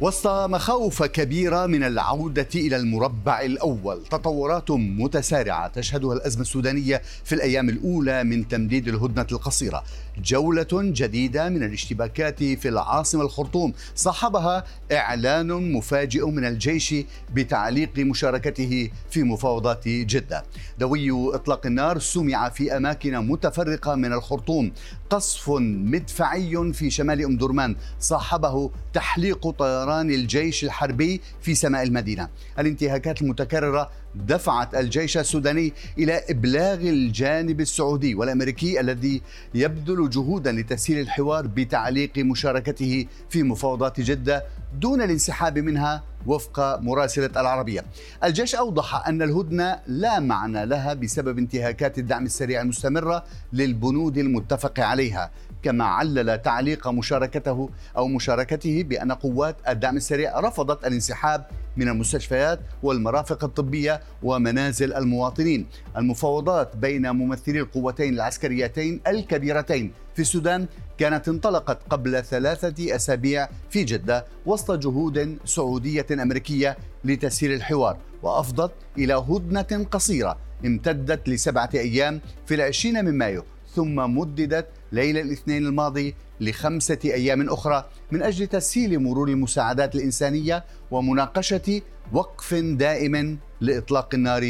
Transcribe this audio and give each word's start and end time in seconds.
وسط 0.00 0.26
مخاوف 0.26 1.02
كبيرة 1.02 1.66
من 1.66 1.84
العودة 1.84 2.48
إلى 2.54 2.76
المربع 2.76 3.40
الأول. 3.40 4.04
تطورات 4.10 4.70
متسارعة 4.70 5.68
تشهدها 5.68 6.12
الأزمة 6.12 6.42
السودانية 6.42 7.02
في 7.24 7.34
الأيام 7.34 7.68
الأولى 7.68 8.24
من 8.24 8.48
تمديد 8.48 8.88
الهدنة 8.88 9.26
القصيرة. 9.32 9.82
جولة 10.24 10.66
جديدة 10.72 11.48
من 11.48 11.62
الاشتباكات 11.62 12.42
في 12.42 12.68
العاصمة 12.68 13.22
الخرطوم. 13.22 13.72
صاحبها 13.94 14.64
إعلان 14.92 15.72
مفاجئ 15.72 16.26
من 16.26 16.44
الجيش 16.44 16.94
بتعليق 17.34 17.98
مشاركته 17.98 18.90
في 19.10 19.22
مفاوضات 19.22 19.88
جدة. 19.88 20.44
دوي 20.78 21.34
إطلاق 21.34 21.66
النار 21.66 21.98
سمع 21.98 22.48
في 22.48 22.76
أماكن 22.76 23.16
متفرقة 23.16 23.94
من 23.94 24.12
الخرطوم. 24.12 24.72
قصف 25.10 25.50
مدفعي 25.60 26.72
في 26.72 26.90
شمال 26.90 27.24
أم 27.24 27.36
درمان. 27.36 27.76
صاحبه 28.00 28.70
تحليق 28.92 29.50
طيران 29.50 29.85
الجيش 29.92 30.64
الحربي 30.64 31.20
في 31.40 31.54
سماء 31.54 31.82
المدينة. 31.82 32.28
الانتهاكات 32.58 33.22
المتكررة 33.22 33.90
دفعت 34.14 34.74
الجيش 34.74 35.18
السوداني 35.18 35.72
إلى 35.98 36.22
إبلاغ 36.30 36.74
الجانب 36.74 37.60
السعودي 37.60 38.14
والأمريكي 38.14 38.80
الذي 38.80 39.22
يبذل 39.54 40.10
جهودا 40.10 40.52
لتسهيل 40.52 40.98
الحوار 40.98 41.46
بتعليق 41.46 42.18
مشاركته 42.18 43.06
في 43.30 43.42
مفاوضات 43.42 44.00
جدة 44.00 44.44
دون 44.80 45.02
الانسحاب 45.02 45.58
منها 45.58 46.02
وفق 46.26 46.80
مراسلة 46.80 47.30
العربية. 47.36 47.84
الجيش 48.24 48.54
أوضح 48.54 49.08
أن 49.08 49.22
الهدنة 49.22 49.78
لا 49.86 50.20
معنى 50.20 50.66
لها 50.66 50.94
بسبب 50.94 51.38
انتهاكات 51.38 51.98
الدعم 51.98 52.24
السريع 52.24 52.60
المستمرة 52.60 53.24
للبنود 53.52 54.18
المتفق 54.18 54.80
عليها. 54.80 55.30
كما 55.62 55.84
علل 55.84 56.42
تعليق 56.42 56.88
مشاركته 56.88 57.70
أو 57.96 58.08
مشاركته 58.08 58.82
بأن 58.82 59.12
قوات 59.12 59.56
الدعم 59.68 59.96
السريع 59.96 60.40
رفضت 60.40 60.86
الانسحاب 60.86 61.46
من 61.76 61.88
المستشفيات 61.88 62.60
والمرافق 62.82 63.44
الطبية 63.44 64.00
ومنازل 64.22 64.94
المواطنين. 64.94 65.66
المفاوضات 65.96 66.76
بين 66.76 67.10
ممثلي 67.10 67.60
القوتين 67.60 68.14
العسكريتين 68.14 69.00
الكبيرتين 69.06 69.92
في 70.14 70.22
السودان 70.22 70.66
كانت 70.98 71.28
انطلقت 71.28 71.78
قبل 71.90 72.24
ثلاثة 72.24 72.96
أسابيع 72.96 73.48
في 73.70 73.84
جدة 73.84 74.24
وسط 74.46 74.70
جهود 74.72 75.38
سعودية 75.44 76.06
أمريكية 76.12 76.76
لتسهيل 77.04 77.52
الحوار 77.52 77.98
وأفضت 78.22 78.72
إلى 78.98 79.14
هدنة 79.14 79.86
قصيرة 79.90 80.38
امتدت 80.64 81.28
لسبعة 81.28 81.70
أيام 81.74 82.20
في 82.46 82.54
العشرين 82.54 83.04
من 83.04 83.18
مايو. 83.18 83.44
ثم 83.76 84.18
مددت 84.18 84.66
ليلة 84.92 85.20
الاثنين 85.20 85.66
الماضي 85.66 86.14
لخمسة 86.40 86.98
أيام 87.04 87.48
أخرى 87.48 87.84
من 88.10 88.22
أجل 88.22 88.46
تسهيل 88.46 88.98
مرور 88.98 89.28
المساعدات 89.28 89.94
الإنسانية 89.94 90.64
ومناقشة 90.90 91.82
وقف 92.12 92.54
دائم 92.54 93.38
لإطلاق 93.60 94.14
النار 94.14 94.42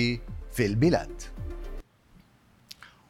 في 0.52 0.66
البلاد. 0.66 1.22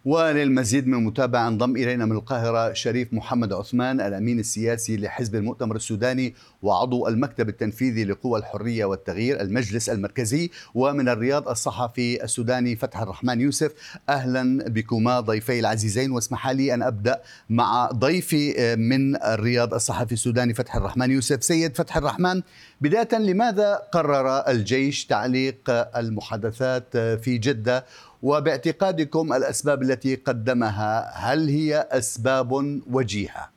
وللمزيد 0.06 0.86
من 0.86 0.94
المتابعة 0.94 1.48
انضم 1.48 1.76
إلينا 1.76 2.06
من 2.06 2.12
القاهرة 2.12 2.72
شريف 2.72 3.12
محمد 3.12 3.52
عثمان 3.52 4.00
الأمين 4.00 4.38
السياسي 4.38 4.96
لحزب 4.96 5.34
المؤتمر 5.34 5.76
السوداني 5.76 6.34
وعضو 6.62 7.08
المكتب 7.08 7.48
التنفيذي 7.48 8.04
لقوى 8.04 8.38
الحرية 8.38 8.84
والتغيير 8.84 9.40
المجلس 9.40 9.88
المركزي 9.88 10.50
ومن 10.74 11.08
الرياض 11.08 11.48
الصحفي 11.48 12.24
السوداني 12.24 12.76
فتح 12.76 13.00
الرحمن 13.00 13.40
يوسف. 13.40 13.72
أهلا 14.08 14.68
بكما 14.68 15.20
ضيفي 15.20 15.60
العزيزين 15.60 16.10
واسمح 16.10 16.48
لي 16.48 16.74
أن 16.74 16.82
أبدأ 16.82 17.22
مع 17.50 17.90
ضيفي 17.92 18.76
من 18.76 19.16
الرياض 19.22 19.74
الصحفي 19.74 20.12
السوداني 20.12 20.54
فتح 20.54 20.76
الرحمن 20.76 21.10
يوسف. 21.10 21.44
سيد 21.44 21.76
فتح 21.76 21.96
الرحمن 21.96 22.42
بداية 22.80 23.18
لماذا 23.18 23.74
قرر 23.92 24.48
الجيش 24.48 25.06
تعليق 25.06 25.58
المحادثات 25.96 26.96
في 26.96 27.38
جدة 27.38 27.84
وباعتقادكم 28.26 29.32
الأسباب 29.32 29.82
التي 29.82 30.14
قدمها 30.14 31.10
هل 31.14 31.48
هي 31.48 31.88
أسباب 31.90 32.52
وجيهة؟ 32.90 33.50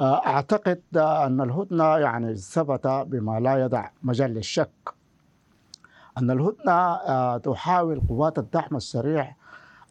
أعتقد 0.00 0.80
أن 0.96 1.40
الهدنة 1.40 1.98
يعني 1.98 2.36
ثبت 2.36 2.86
بما 2.86 3.40
لا 3.40 3.64
يدع 3.64 3.88
مجال 4.02 4.30
للشك 4.34 4.70
أن 6.18 6.30
الهدنة 6.30 7.36
تحاول 7.38 8.00
قوات 8.08 8.38
الدعم 8.38 8.76
السريع 8.76 9.34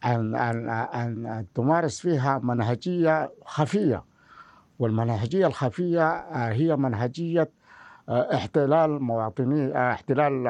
أن 0.06 0.36
أن 0.36 0.70
أن 0.70 1.46
تمارس 1.56 2.00
فيها 2.00 2.40
منهجية 2.44 3.32
خفية 3.46 4.04
والمنهجية 4.80 5.48
الخفية 5.48 6.10
هي 6.50 6.76
منهجية 6.76 7.50
احتلال 8.10 9.02
مواطني 9.02 9.92
احتلال 9.92 10.48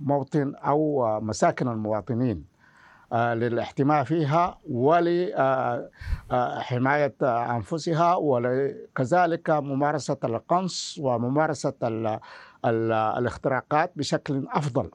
موطن 0.00 0.54
أو 0.54 1.08
مساكن 1.20 1.68
المواطنين 1.68 2.44
للاحتماء 3.12 4.04
فيها 4.04 4.58
ولحمايه 4.70 5.94
أنفسها 7.22 8.14
وكذلك 8.14 9.50
ممارسة 9.50 10.16
القنص 10.24 10.98
وممارسة 11.02 11.74
الاختراقات 12.64 13.92
بشكل 13.96 14.46
أفضل. 14.52 14.90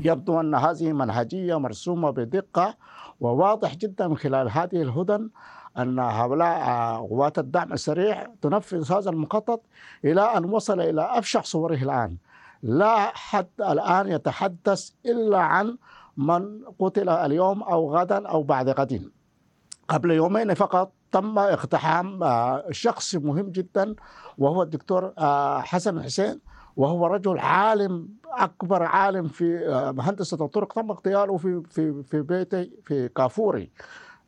يبدو 0.00 0.40
أن 0.40 0.54
هذه 0.54 0.92
منهجية 0.92 1.58
مرسومة 1.58 2.10
بدقة 2.10 2.76
وواضح 3.20 3.74
جدا 3.74 4.08
من 4.08 4.16
خلال 4.16 4.50
هذه 4.50 4.82
الهدن 4.82 5.30
أن 5.78 5.98
هؤلاء 5.98 6.58
قوات 6.96 7.38
الدعم 7.38 7.72
السريع 7.72 8.26
تنفذ 8.42 8.92
هذا 8.92 9.10
المخطط 9.10 9.62
إلى 10.04 10.20
أن 10.20 10.44
وصل 10.44 10.80
إلى 10.80 11.02
ابشع 11.02 11.40
صوره 11.40 11.74
الآن. 11.74 12.16
لا 12.64 13.12
حد 13.14 13.48
الآن 13.60 14.08
يتحدث 14.08 14.90
إلا 15.06 15.38
عن 15.38 15.76
من 16.16 16.64
قتل 16.78 17.08
اليوم 17.08 17.62
أو 17.62 17.96
غدا 17.96 18.28
أو 18.28 18.42
بعد 18.42 18.68
غد. 18.68 19.10
قبل 19.88 20.10
يومين 20.10 20.54
فقط 20.54 20.92
تم 21.12 21.38
اقتحام 21.38 22.20
شخص 22.70 23.14
مهم 23.14 23.50
جدا 23.50 23.94
وهو 24.38 24.62
الدكتور 24.62 25.12
حسن 25.60 26.02
حسين 26.02 26.40
وهو 26.76 27.06
رجل 27.06 27.38
عالم 27.38 28.08
أكبر 28.32 28.82
عالم 28.82 29.28
في 29.28 29.68
هندسه 30.00 30.44
الطرق. 30.44 30.72
تم 30.72 30.90
اغتياله 30.90 31.36
في 31.36 31.62
في 31.70 32.02
في 32.02 32.22
بيته 32.22 32.70
في 32.84 33.08
كافوري. 33.08 33.70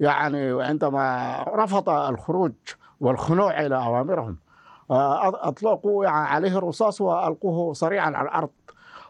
يعني 0.00 0.62
عندما 0.62 1.36
رفض 1.48 1.88
الخروج 1.88 2.52
والخنوع 3.00 3.66
إلى 3.66 3.76
أوامرهم. 3.76 4.36
أطلقوا 4.90 6.04
يعني 6.04 6.26
عليه 6.28 6.58
الرصاص 6.58 7.00
وألقوه 7.00 7.72
صريعا 7.72 8.10
على 8.16 8.28
الأرض. 8.28 8.50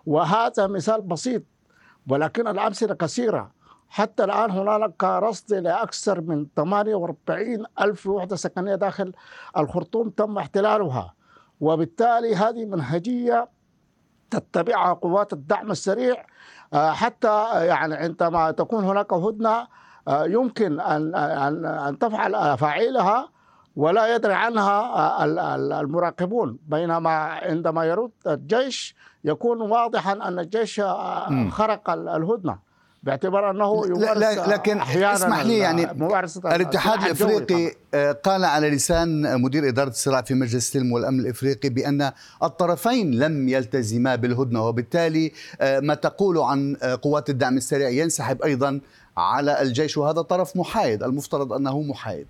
وهذا 0.06 0.66
مثال 0.66 1.02
بسيط 1.02 1.42
ولكن 2.08 2.48
الأمثلة 2.48 2.94
كثيرة. 2.94 3.50
حتى 3.88 4.24
الآن 4.24 4.50
هنالك 4.50 5.04
رصد 5.04 5.54
لأكثر 5.54 6.20
من 6.20 6.46
48 6.56 7.64
ألف 7.80 8.06
وحدة 8.06 8.36
سكنية 8.36 8.74
داخل 8.74 9.12
الخرطوم 9.56 10.10
تم 10.10 10.38
احتلالها. 10.38 11.14
وبالتالي 11.60 12.36
هذه 12.36 12.64
منهجية 12.64 13.48
تتبعها 14.30 14.92
قوات 14.92 15.32
الدعم 15.32 15.70
السريع. 15.70 16.26
حتى 16.74 17.66
يعني 17.66 17.94
عندما 17.94 18.50
تكون 18.50 18.84
هناك 18.84 19.12
هدنة 19.12 19.66
يمكن 20.08 20.80
أن 20.80 21.14
أن 21.14 21.64
أن 21.66 21.98
تفعل 21.98 22.34
أفاعيلها. 22.34 23.28
ولا 23.76 24.14
يدري 24.14 24.34
عنها 24.34 25.24
المراقبون. 25.80 26.58
بينما 26.66 27.10
عندما 27.10 27.84
يرد 27.84 28.10
الجيش 28.26 28.94
يكون 29.24 29.60
واضحا 29.60 30.12
أن 30.12 30.38
الجيش 30.38 30.80
خرق 31.50 31.90
الهدنة 31.90 32.66
باعتبار 33.02 33.50
أنه 33.50 33.86
يمارس 33.86 34.38
لكن 34.48 34.80
اسمح 34.80 35.42
لي 35.42 35.58
يعني 35.58 35.90
الاتحاد 36.44 37.02
الإفريقي 37.02 37.74
قال 38.12 38.44
على 38.44 38.70
لسان 38.70 39.40
مدير 39.42 39.68
إدارة 39.68 39.88
الصراع 39.88 40.22
في 40.22 40.34
مجلس 40.34 40.54
السلم 40.54 40.92
والأمن 40.92 41.20
الإفريقي 41.20 41.68
بأن 41.68 42.12
الطرفين 42.42 43.14
لم 43.14 43.48
يلتزما 43.48 44.16
بالهدنة 44.16 44.66
وبالتالي 44.66 45.32
ما 45.60 45.94
تقول 45.94 46.38
عن 46.38 46.76
قوات 47.02 47.30
الدعم 47.30 47.56
السريع 47.56 47.88
ينسحب 47.88 48.42
أيضا 48.42 48.80
على 49.16 49.62
الجيش. 49.62 49.96
وهذا 49.96 50.22
طرف 50.22 50.56
محايد 50.56 51.02
المفترض 51.02 51.52
أنه 51.52 51.80
محايد. 51.82 52.26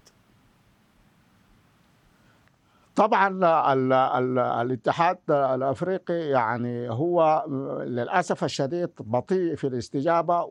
طبعا 2.96 3.28
ال 3.72 3.92
ال 3.92 4.38
الاتحاد 4.38 5.18
الأفريقي 5.30 6.14
يعني 6.14 6.90
هو 6.90 7.44
للأسف 7.86 8.44
الشديد 8.44 8.90
بطيء 9.00 9.54
في 9.54 9.66
الاستجابة 9.66 10.42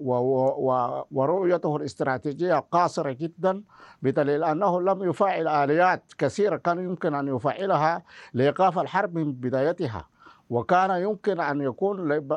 ورؤيته 1.12 1.76
الاستراتيجية 1.78 2.56
قاصرة 2.72 3.12
جدا 3.12 3.64
بدليل 4.02 4.44
أنه 4.44 4.82
لم 4.82 5.04
يفعل 5.10 5.48
آليات 5.48 6.04
كثيرة 6.18 6.58
كان 6.58 6.80
يمكن 6.80 7.16
أن 7.16 7.28
يفعلها 7.36 8.04
لإيقاف 8.34 8.80
الحرب 8.80 9.16
من 9.16 9.34
بدايتها 9.34 10.06
وكان 10.50 11.02
يمكن 11.02 11.40
أن 11.40 11.62
يكون 11.62 12.28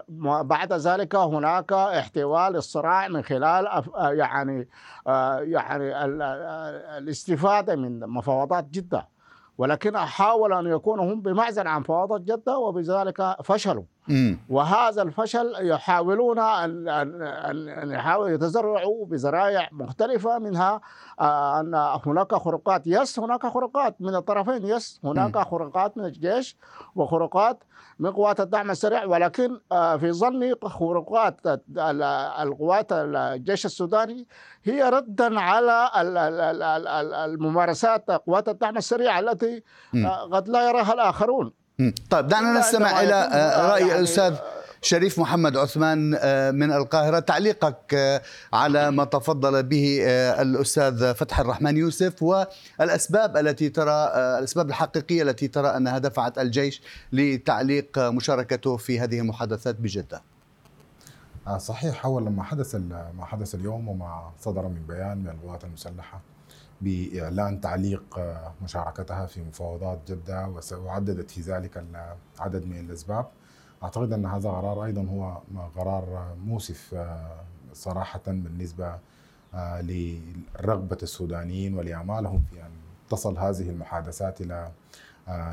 بعد 0.42 0.72
ذلك 0.72 1.14
هناك 1.16 1.72
احتواء 1.72 2.50
للصراع 2.50 3.08
من 3.08 3.22
خلال 3.22 3.66
آه 3.66 4.10
يعني 4.12 4.68
آه 5.06 5.38
يعني 5.40 6.04
ال- 6.04 6.22
الاستفادة 6.98 7.76
من 7.76 8.00
مفاوضات 8.00 8.64
جدة. 8.70 9.08
ولكن 9.58 9.96
حاول 9.98 10.52
أن 10.52 10.66
يكونوا 10.66 11.12
هم 11.12 11.20
بمعزل 11.22 11.66
عن 11.66 11.80
مفاوضات 11.80 12.20
جده 12.20 12.58
وبذلك 12.58 13.36
فشلوا. 13.44 13.84
وهذا 14.48 15.02
الفشل 15.02 15.52
يحاولون 15.60 16.38
ان 16.38 17.90
يحاولوا 17.90 18.28
يتزرعوا 18.34 19.06
بذرائع 19.06 19.68
مختلفة 19.72 20.38
منها 20.38 20.80
آه، 21.20 21.60
أن 21.60 21.74
هناك 22.06 22.34
خروقات 22.34 22.82
يس 22.86 23.18
هناك 23.18 23.46
خروقات 23.46 23.96
من 24.00 24.14
الطرفين 24.14 24.64
يس 24.66 25.00
هناك. 25.04 25.38
خروقات 25.38 25.98
من 25.98 26.04
الجيش 26.04 26.56
وخروقات 26.94 27.64
من 27.98 28.10
قوات 28.10 28.40
الدعم 28.40 28.70
السريع 28.70 29.04
ولكن 29.04 29.60
آه، 29.72 29.96
في 29.96 30.12
ظني 30.12 30.54
خروقات 30.64 31.40
ال- 31.46 32.02
القوات 32.42 32.86
الجيش 32.92 33.66
السوداني 33.66 34.26
هي 34.64 34.82
ردا 34.88 35.40
على 35.40 35.90
ال- 36.00 36.16
ال- 36.18 36.40
ال- 36.40 36.62
ال- 36.62 36.88
ال- 36.88 37.14
الممارسات 37.14 38.10
قوات 38.10 38.48
الدعم 38.48 38.76
السريع 38.76 39.18
التي. 39.18 39.62
آه، 39.94 40.22
قد 40.24 40.48
لا 40.48 40.68
يراها 40.68 40.92
الآخرون. 40.92 41.52
طيب 42.10 42.28
دعنا 42.28 42.58
نستمع 42.58 43.00
إلى 43.00 43.14
آه، 43.14 43.16
آه، 43.16 43.70
رأي 43.72 43.80
يعني، 43.80 43.98
الأستاذ 43.98 44.36
شريف 44.82 45.18
محمد 45.18 45.56
عثمان 45.56 46.16
آه، 46.20 46.50
من 46.50 46.72
القاهرة. 46.72 47.18
تعليقك 47.18 48.22
على 48.52 48.90
ما 48.90 49.04
تفضل 49.04 49.62
به 49.62 50.02
الأستاذ 50.42 51.14
فتح 51.14 51.40
الرحمن 51.40 51.76
يوسف 51.76 52.22
والأسباب 52.22 53.36
التي 53.36 53.68
ترى 53.68 54.12
الأسباب 54.38 54.68
الحقيقية 54.68 55.22
التي 55.22 55.48
ترى 55.48 55.68
أنها 55.68 55.98
دفعت 55.98 56.38
الجيش 56.38 56.82
لتعليق 57.12 57.98
مشاركته 57.98 58.76
في 58.76 59.00
هذه 59.00 59.20
المحادثات 59.20 59.74
بجدة. 59.74 60.22
صحيح 61.58 62.04
أول 62.04 62.26
لما 62.26 62.42
حدث 62.42 62.74
ما 63.18 63.24
حدث 63.24 63.54
اليوم 63.54 63.88
وما 63.88 64.30
صدر 64.40 64.62
من 64.62 64.82
بيان 64.88 65.18
من 65.18 65.28
القوات 65.28 65.64
المسلحة 65.64 66.20
بإعلان 66.80 67.60
تعليق 67.60 68.18
آه، 68.18 68.52
مشاركتها 68.62 69.26
في 69.26 69.42
مفاوضات 69.42 69.98
جدة 70.12 70.48
وعددت 70.72 71.30
في 71.30 71.40
ذلك 71.40 71.78
ال- 71.78 72.14
عدد 72.38 72.64
من 72.66 72.78
الأسباب. 72.78 73.26
أعتقد 73.82 74.12
أن 74.12 74.26
هذا 74.26 74.50
قرار 74.50 74.84
أيضا 74.84 75.02
هو 75.02 75.40
قرار 75.76 76.34
مؤسف 76.44 76.94
آه، 76.94 77.40
صراحة 77.72 78.22
بالنسبة 78.26 78.98
آه، 79.54 79.80
لرغبة 79.80 80.98
السودانيين 81.02 81.74
ولآمالهم 81.74 82.42
في 82.50 82.62
أن 82.62 82.70
تصل 83.10 83.38
هذه 83.38 83.70
المحادثات 83.70 84.40
إلى 84.40 84.70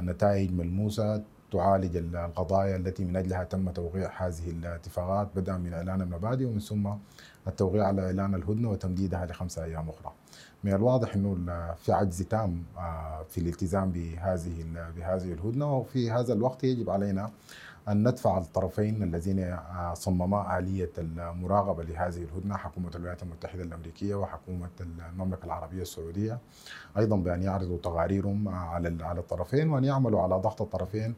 نتائج 0.01 0.51
ملموسة. 0.51 1.24
تعالج 1.56 1.98
القضايا 1.98 2.75
التي 2.75 3.06
من 3.06 3.16
أجلها 3.16 3.44
تم 3.44 3.69
توقيع 3.69 4.12
هذه 4.18 4.50
الاتفاقات 4.50 5.28
بدءا 5.36 5.57
من 5.57 5.74
إعلان 5.74 6.02
المبادئ 6.02 6.46
ومن 6.46 6.60
ثم 6.60 6.90
التوقيع 7.48 7.88
على 7.88 8.02
إعلان 8.02 8.36
الهدنة 8.36 8.69
وتمديدها 8.69 9.25
لخمسة 9.25 9.63
أيام 9.63 9.90
أخرى. 9.90 10.13
من 10.63 10.74
الواضح 10.74 11.16
إنه 11.16 11.36
في 11.75 11.92
عجز 11.94 12.22
تام 12.22 12.63
آه، 12.78 13.24
في 13.30 13.38
الالتزام 13.38 13.92
بهذه 13.92 14.66
بهذه 14.98 15.34
الهدنة 15.34 15.78
وفي 15.78 16.12
هذا 16.12 16.34
الوقت 16.34 16.63
يجب 16.63 16.90
علينا 16.90 17.30
أن 17.88 18.08
ندفع 18.08 18.38
الطرفين 18.38 19.04
الذين 19.04 19.40
آه، 19.40 19.94
صمما 19.94 20.58
آلية 20.60 20.92
المراقبة 20.98 21.84
لهذه 21.84 22.24
الهدنة 22.24 22.58
حكومة 22.58 22.90
الولايات 22.96 23.24
المتحدة 23.24 23.63
الأمريكية 23.63 24.16
وحكومة 24.16 24.69
المملكة 25.13 25.46
العربية 25.46 25.81
السعودية 25.81 26.40
أيضا 26.98 27.16
بأن 27.18 27.44
يعرضوا 27.44 27.78
تقاريرهم 27.78 28.48
آه، 28.48 28.51
على 28.51 29.04
على 29.04 29.19
الطرفين 29.19 29.69
وأن 29.69 29.84
يعملوا 29.84 30.22
على 30.22 30.36
ضغط 30.36 30.62
الطرفين 30.62 31.16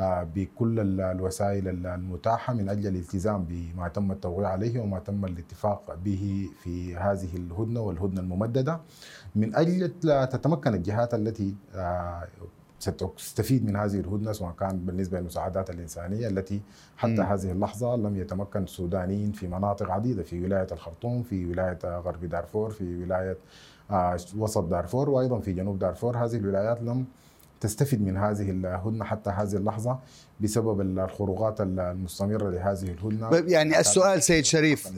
بكل 0.00 0.80
ال- 0.80 1.00
الوسائل 1.00 1.68
ال- 1.68 1.86
المتاحة 1.86 2.54
من 2.54 2.68
أجل 2.68 2.86
الالتزام 2.86 3.44
بما 3.48 3.88
تم 3.88 4.12
التوقيع 4.12 4.48
عليه 4.48 4.80
وما 4.80 4.98
تم 4.98 5.24
الاتفاق 5.24 5.94
به 6.04 6.48
في 6.62 6.96
هذه 6.96 7.36
الهدنة 7.36 7.80
والهدنة 7.80 8.20
الممددة 8.20 8.80
من 9.36 9.54
أجل 9.56 9.92
تتمكن 10.32 10.74
الجهات 10.74 11.14
التي 11.14 11.54
آه، 11.74 12.24
ستستفيد 12.78 13.66
من 13.66 13.76
هذه 13.76 14.00
الهدنة 14.00 14.32
سواء 14.32 14.52
كان 14.52 14.78
بالنسبة 14.78 15.18
للمساعدات 15.20 15.70
الإنسانية 15.70 16.28
التي 16.28 16.60
حتى 16.96 17.12
مم. 17.12 17.20
هذه 17.22 17.52
اللحظة 17.52 17.96
لم 17.96 18.16
يتمكن 18.16 18.62
السودانيين 18.62 19.32
في 19.32 19.46
مناطق 19.48 19.90
عديدة 19.90 20.22
في 20.22 20.44
ولاية 20.44 20.66
الخرطوم 20.72 21.22
في 21.22 21.46
ولاية 21.50 21.78
آه، 21.84 21.98
غرب 21.98 22.24
دارفور 22.24 22.70
في 22.70 23.02
ولاية 23.02 23.36
آه، 23.90 24.16
وسط 24.36 24.64
دارفور 24.64 25.10
وأيضا 25.10 25.38
في 25.40 25.52
جنوب 25.52 25.78
دارفور 25.78 26.16
هذه 26.16 26.36
الولايات 26.36 26.82
لم 26.82 27.04
تستفيد 27.60 28.02
من 28.02 28.16
هذه 28.16 28.50
الهدنه 28.50 29.04
حتى 29.04 29.30
هذه 29.30 29.56
اللحظة. 29.56 29.98
بسبب 30.40 30.80
الخروقات 30.80 31.60
المستمرة 31.60 32.50
لهذه 32.50 32.82
الهدنة. 32.82 33.52
يعني 33.52 33.80
السؤال 33.80 34.22
سيد 34.22 34.44
شريف 34.44 34.88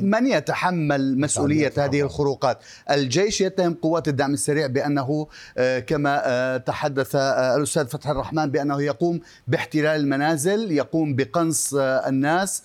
من 0.00 0.26
يتحمل 0.26 1.20
مسؤولية 1.20 1.72
هذه 1.78 2.00
الخروقات؟ 2.00 2.58
الجيش 2.90 3.40
يتهم 3.40 3.74
قوات 3.74 4.08
الدعم 4.08 4.34
السريع 4.34 4.66
بأنه 4.66 5.26
آه، 5.58 5.78
كما 5.78 6.22
آه، 6.24 6.56
تحدث 6.56 7.14
آه، 7.14 7.56
الأستاذ 7.56 7.86
فتح 7.86 8.10
الرحمن 8.10 8.50
بأنه 8.50 8.82
يقوم 8.82 9.20
باحتلال 9.48 10.00
المنازل 10.00 10.72
يقوم 10.72 11.16
بقنص 11.16 11.74
الناس 11.74 12.62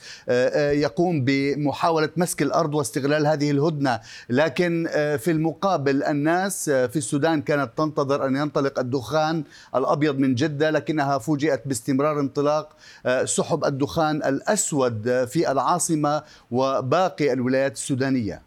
يقوم 0.57 1.25
بمحاولة 1.25 2.09
مسك 2.17 2.41
الأرض 2.41 2.75
واستغلال 2.75 3.27
هذه 3.27 3.51
الهدنة. 3.51 3.99
لكن 4.29 4.87
في 4.93 5.31
المقابل 5.31 6.03
الناس 6.03 6.69
في 6.69 6.95
السودان 6.95 7.41
كانت 7.41 7.69
تنتظر 7.77 8.27
أن 8.27 8.35
ينطلق 8.35 8.79
الدخان 8.79 9.43
الأبيض 9.75 10.19
من 10.19 10.35
جدة 10.35 10.69
لكنها 10.69 11.17
فوجئت 11.17 11.67
باستمرار 11.67 12.20
انطلاق 12.21 12.69
آه، 13.05 13.25
سحب 13.25 13.65
الدخان 13.65 14.15
الأسود 14.15 15.07
آه، 15.07 15.25
في 15.25 15.51
العاصمة 15.51 16.23
وباقي 16.51 17.33
الولايات 17.33 17.73
السودانية. 17.73 18.41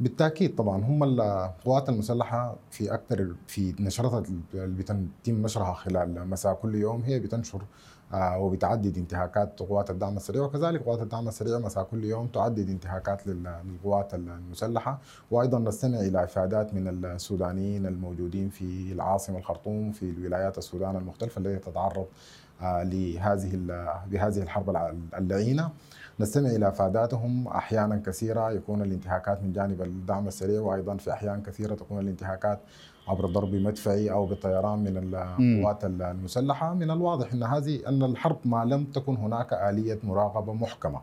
بالتأكيد 0.00 0.54
طبعا 0.54 0.84
هم 0.84 1.04
القوات 1.04 1.88
المسلحة 1.88 2.56
في 2.70 2.94
أكثر 2.94 3.34
في 3.46 3.74
نشرتها 3.80 4.22
اللي 4.54 4.76
بتتم 4.82 5.42
نشرها 5.42 5.74
خلال 5.74 6.28
مساء 6.28 6.54
كل 6.54 6.74
يوم 6.74 7.02
هي 7.02 7.18
بتنشر 7.18 7.62
وبتعدد 8.14 8.96
انتهاكات 8.98 9.58
قوات 9.60 9.90
الدعم 9.90 10.16
السريع. 10.16 10.42
وكذلك 10.42 10.82
قوات 10.82 11.02
الدعم 11.02 11.28
السريع 11.28 11.58
مساء 11.58 11.84
كل 11.84 12.04
يوم 12.04 12.26
تعدد 12.26 12.68
انتهاكات 12.70 13.26
لل- 13.26 13.54
للقوات 13.64 14.14
المسلحة. 14.14 14.98
وأيضا 15.30 15.58
نستمع 15.58 16.00
إلى 16.00 16.24
إفادات 16.24 16.74
من 16.74 17.04
السودانيين 17.04 17.86
الموجودين 17.86 18.48
في 18.48 18.92
العاصمة 18.92 19.38
الخرطوم 19.38 19.92
في 19.92 20.02
الولايات 20.10 20.58
السودان 20.58 20.96
المختلفة 20.96 21.38
التي 21.40 21.70
تتعرض 21.70 22.06
آه، 22.62 22.82
لهذه 22.82 23.50
بهذه 24.10 24.42
الحرب 24.42 24.94
اللعينة. 25.18 25.70
نستمع 26.20 26.50
إلى 26.50 26.68
إفاداتهم. 26.68 27.48
أحيانا 27.48 28.02
كثيرة 28.06 28.50
يكون 28.50 28.82
الانتهاكات 28.82 29.42
من 29.42 29.52
جانب 29.52 29.82
الدعم 29.82 30.28
السريع 30.28 30.60
وأيضا 30.60 30.96
في 30.96 31.12
أحيان 31.12 31.42
كثيرة 31.42 31.74
تكون 31.74 31.98
الانتهاكات 31.98 32.58
عبر 33.08 33.26
ضرب 33.26 33.54
مدفعي 33.54 34.10
أو 34.10 34.26
بالطيران 34.26 34.78
من 34.78 35.14
القوات 35.14 35.84
المسلحة. 35.84 36.74
من 36.74 36.90
الواضح 36.90 37.32
إن 37.32 37.42
هذه 37.42 37.88
أن 37.88 38.02
الحرب 38.02 38.38
ما 38.44 38.64
لم 38.64 38.84
تكن 38.84 39.16
هناك 39.16 39.52
آلية 39.52 39.98
مراقبة 40.04 40.52
محكمة. 40.52 41.00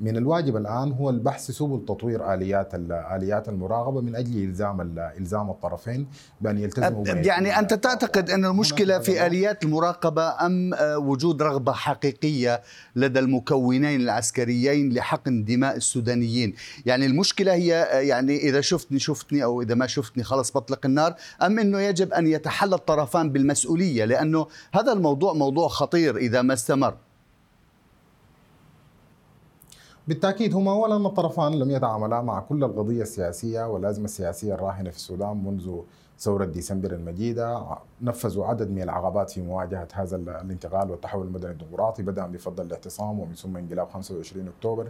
من 0.00 0.16
الواجب 0.16 0.56
الآن 0.56 0.92
هو 0.92 1.10
البحث 1.10 1.50
سبل 1.50 1.84
تطوير 1.88 2.34
آليات 2.34 2.74
ال- 2.74 2.92
آليات 2.92 3.48
المراقبة 3.48 4.00
من 4.00 4.16
أجل 4.16 4.44
إلزام 4.44 4.80
ال- 4.80 4.98
إلزام 4.98 5.50
الطرفين 5.50 6.06
بأن 6.40 6.58
يلتزموا 6.58 7.06
يعني. 7.06 7.58
أنت 7.58 7.74
تعتقد 7.74 8.30
أن 8.30 8.44
المشكلة 8.44 8.94
هناك 8.96 9.04
في 9.04 9.12
ضغط. 9.14 9.22
آليات 9.22 9.64
المراقبة 9.64 10.46
أم 10.46 10.74
آه، 10.74 10.98
وجود 10.98 11.42
رغبة 11.42 11.72
حقيقية 11.72 12.62
لدى 12.96 13.18
المكونين 13.18 14.00
العسكريين 14.00 14.92
لحقن 14.92 15.44
دماء 15.44 15.76
السودانيين 15.76 16.54
يعني 16.86 17.06
المشكلة 17.06 17.52
هي 17.54 17.74
آه، 17.74 17.98
يعني 18.00 18.36
إذا 18.36 18.60
شفتني 18.60 18.98
شفتني 18.98 19.44
أو 19.44 19.62
إذا 19.62 19.74
ما 19.74 19.86
شفتني 19.86 20.22
خلص 20.24 20.50
بطلق 20.52 20.86
النار 20.86 21.14
أم 21.42 21.58
أنه 21.58 21.80
يجب 21.80 22.12
أن 22.12 22.26
يتحلى 22.26 22.74
الطرفان 22.74 23.30
بالمسؤولية 23.32 24.04
لأنه 24.04 24.46
هذا 24.74 24.92
الموضوع 24.92 25.32
موضوع 25.32 25.68
خطير 25.68 26.16
إذا 26.16 26.42
ما 26.42 26.54
استمر 26.54 26.94
بالتأكيد 30.08 30.54
هما 30.54 30.70
اولا 30.72 30.96
الطرفان 30.96 31.52
لم 31.58 31.70
يتعاملا 31.70 32.22
مع 32.22 32.40
كل 32.40 32.64
القضية 32.64 33.02
السياسية 33.02 33.68
والازمه 33.68 34.04
السياسية 34.04 34.54
الراهنة 34.54 34.90
في 34.90 34.96
السودان 34.96 35.44
منذ 35.44 35.80
ثورة 36.18 36.44
ديسمبر 36.44 36.92
المجيدة 36.92 37.64
نفذوا 38.02 38.46
عدد 38.46 38.70
من 38.70 38.82
العقبات 38.82 39.30
في 39.30 39.42
مواجهة 39.42 39.88
هذا 39.92 40.16
ال- 40.16 40.28
الانتقال 40.28 40.90
والتحول 40.90 41.26
المدني 41.26 41.50
الديمقراطي 41.52 42.02
بدءا 42.02 42.26
بفضل 42.26 42.66
الاعتصام 42.66 43.20
ومن 43.20 43.34
ثم 43.34 43.56
انقلاب 43.56 43.88
25 43.88 44.48
أكتوبر. 44.48 44.88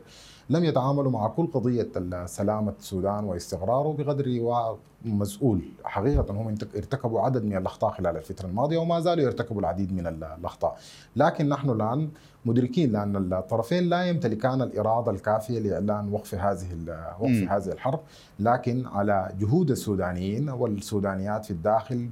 لم 0.50 0.64
يتعاملوا 0.64 1.10
مع 1.10 1.28
كل 1.28 1.46
قضية 1.46 1.88
سلامة 2.26 2.72
السودان 2.78 3.24
واستقراره 3.24 3.92
بقدر 3.98 4.26
مسؤول 5.04 5.60
حقيقة 5.84 6.32
هم 6.32 6.48
ارتكبوا 6.76 7.20
عدد 7.20 7.44
من 7.44 7.56
الأخطاء 7.56 7.90
خلال 7.90 8.16
الفترة 8.16 8.46
الماضية 8.46 8.78
وما 8.78 9.00
زالوا 9.00 9.24
يرتكبوا 9.24 9.60
العديد 9.60 9.92
من 9.92 10.06
الأخطاء. 10.06 10.76
لكن 11.16 11.48
نحن 11.48 11.70
الآن 11.70 12.08
مدركين 12.44 12.92
لأن 12.92 13.32
الطرفين 13.32 13.84
لا 13.88 14.04
يمتلكان 14.04 14.62
الإرادة 14.62 15.10
الكافية 15.10 15.58
لإعلان 15.58 16.12
وقف 16.12 16.34
هذه 16.34 16.66
وقف. 17.20 17.52
هذه 17.52 17.72
الحرب. 17.72 18.00
لكن 18.40 18.86
على 18.86 19.32
جهود 19.40 19.70
السودانيين 19.70 20.50
والسودانيات 21.24 21.44
في 21.44 21.50
الداخل 21.50 22.08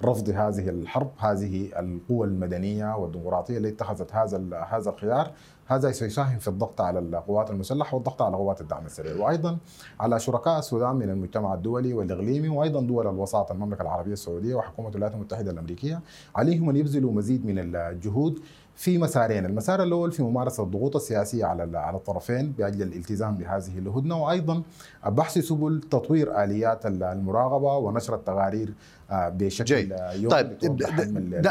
برفض 0.00 0.30
هذه 0.30 0.68
الحرب 0.68 1.10
هذه 1.18 1.70
القوى 1.78 2.26
المدنية 2.26 2.96
والديمقراطية 2.96 3.56
اللي 3.56 3.68
اتخذت 3.68 4.14
هذا 4.14 4.64
هذا 4.68 4.90
الخيار. 4.90 5.30
هذا 5.66 5.92
سيساهم 5.92 6.38
في 6.38 6.48
الضغط 6.48 6.80
على 6.80 6.98
القوات 6.98 7.50
المسلحة 7.50 7.94
والضغط 7.94 8.22
على 8.22 8.36
قوات 8.36 8.60
الدعم 8.60 8.86
السريع. 8.86 9.24
وأيضا 9.24 9.58
على 10.00 10.18
شركاء 10.18 10.58
السودان 10.58 10.96
من 10.96 11.10
المجتمع 11.10 11.54
الدولي 11.54 11.94
والإقليمي 11.94 12.48
وأيضا 12.48 12.80
دول 12.80 13.06
الوساط 13.06 13.50
المملكة 13.50 13.82
العربية 13.82 14.12
السعودية 14.12 14.54
وحكومة 14.54 14.88
الولايات 14.88 15.14
المتحدة 15.14 15.50
الأمريكية. 15.50 16.00
عليهم 16.36 16.68
أن 16.68 16.76
يبذلوا 16.76 17.12
مزيد 17.12 17.46
من 17.46 17.76
الجهود 17.76 18.40
في 18.76 18.98
مسارين، 18.98 19.46
المسار 19.46 19.82
الأول 19.82 20.12
في 20.12 20.22
ممارسة 20.22 20.62
الضغوط 20.62 20.96
السياسية 20.96 21.44
على 21.44 21.78
على 21.78 21.96
الطرفين 21.96 22.52
بأجل 22.52 22.82
الالتزام 22.82 23.34
بهذه 23.36 23.78
الهدنة 23.78 24.22
وأيضا 24.22 24.62
بحث 25.06 25.38
سبل 25.38 25.80
تطوير 25.90 26.44
آليات 26.44 26.86
المراقبة 26.86 27.76
ونشر 27.76 28.14
التقارير 28.14 28.74
آه، 29.10 29.28
بشكل 29.28 29.64
جيد. 29.64 29.96
يومي 30.14 30.28
طيب 30.28 30.76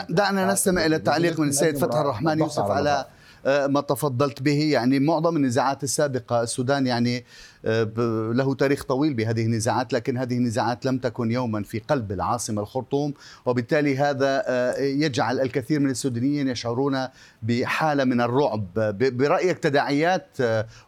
دعنا 0.10 0.54
نستمع 0.54 0.86
إلى 0.86 1.00
تعليق 1.00 1.40
من 1.40 1.48
السيد 1.48 1.78
فتح 1.78 1.98
الرحمن 1.98 2.40
يوسف 2.40 2.64
على, 2.64 2.72
على 2.72 2.90
آه، 2.90 3.06
ما 3.46 3.82
تفضلت 3.82 4.42
به. 4.42 4.72
يعني 4.72 5.00
معظم 5.00 5.36
النزاعات 5.36 5.84
السابقة 5.84 6.44
السودان 6.44 6.88
يعني 6.88 7.26
آه، 7.66 8.32
له 8.36 8.56
تاريخ 8.56 8.84
طويل 8.84 9.14
بهذه 9.14 9.46
النزاعات 9.46 9.94
لكن 9.94 10.18
هذه 10.18 10.38
النزاعات 10.38 10.86
لم 10.86 10.98
تكن 10.98 11.32
يوما 11.32 11.64
في 11.64 11.80
قلب 11.80 12.12
العاصمة 12.12 12.62
الخرطوم. 12.62 13.14
وبالتالي 13.46 13.98
هذا 13.98 14.44
آه، 14.48 14.78
يجعل 14.78 15.40
الكثير 15.40 15.80
من 15.80 15.90
السودانيين 15.90 16.48
يشعرون 16.48 17.08
بحالة 17.44 18.04
من 18.04 18.22
الرعب. 18.22 18.68
برأيك 19.00 19.60
تداعيات 19.60 20.38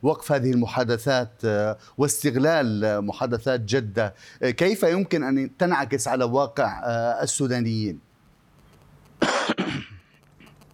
وقف 0.01 0.31
هذه 0.31 0.51
المحادثات 0.51 1.41
واستغلال 1.97 3.01
محادثات 3.01 3.59
جدة 3.59 4.13
كيف 4.41 4.83
يمكن 4.83 5.23
أن 5.23 5.57
تنعكس 5.57 6.07
على 6.07 6.23
واقع 6.23 6.81
السودانيين؟ 7.23 7.99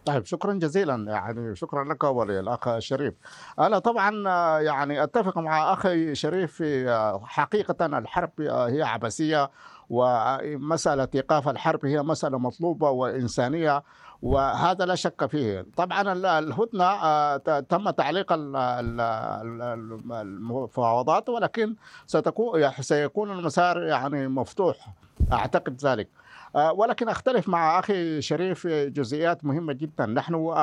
طيب 0.10 0.25
شكرا 0.25 0.54
جزيلا 0.54 1.12
يعني 1.12 1.56
شكرا 1.56 1.84
لك 1.84 2.04
وللاخ 2.04 2.80
شريف. 2.80 3.13
أنا 3.60 3.80
طبعا 3.80 4.12
يعني 4.60 5.04
أتفق 5.04 5.38
مع 5.38 5.74
أخي 5.74 6.16
شريف 6.16 6.54
في 6.54 7.20
حقيقة 7.24 7.86
الحرب 7.86 8.42
هي 8.42 8.84
عبثيه 8.84 9.50
ومسألة 9.89 11.08
إيقاف 11.16 11.50
الحرب 11.50 11.86
هي 11.86 12.01
مسألة 12.04 12.38
مطلوبة 12.38 12.89
وإنسانية 12.89 13.84
وهذا 14.22 14.86
لا 14.86 14.96
شك 14.96 15.25
فيه. 15.25 15.66
طبعا 15.78 16.13
الهدنة 16.39 17.38
تم 17.60 17.89
تعليق 17.89 18.34
المفاوضات 20.12 21.30
ولكن 21.30 21.75
ستكون 22.06 22.72
سيكون 22.80 23.32
المسار 23.32 23.84
يعني 23.84 24.28
مفتوح. 24.28 24.94
أعتقد 25.34 25.82
ذلك. 25.86 26.08
آه، 26.08 26.18
ولكن 26.56 27.10
أختلف 27.10 27.50
مع 27.50 27.79
أخي 27.79 28.22
شريف 28.22 28.68
جزئيات 28.68 29.46
مهمة 29.46 29.74
جدا. 29.74 30.06
نحن 30.06 30.34
آه، 30.34 30.53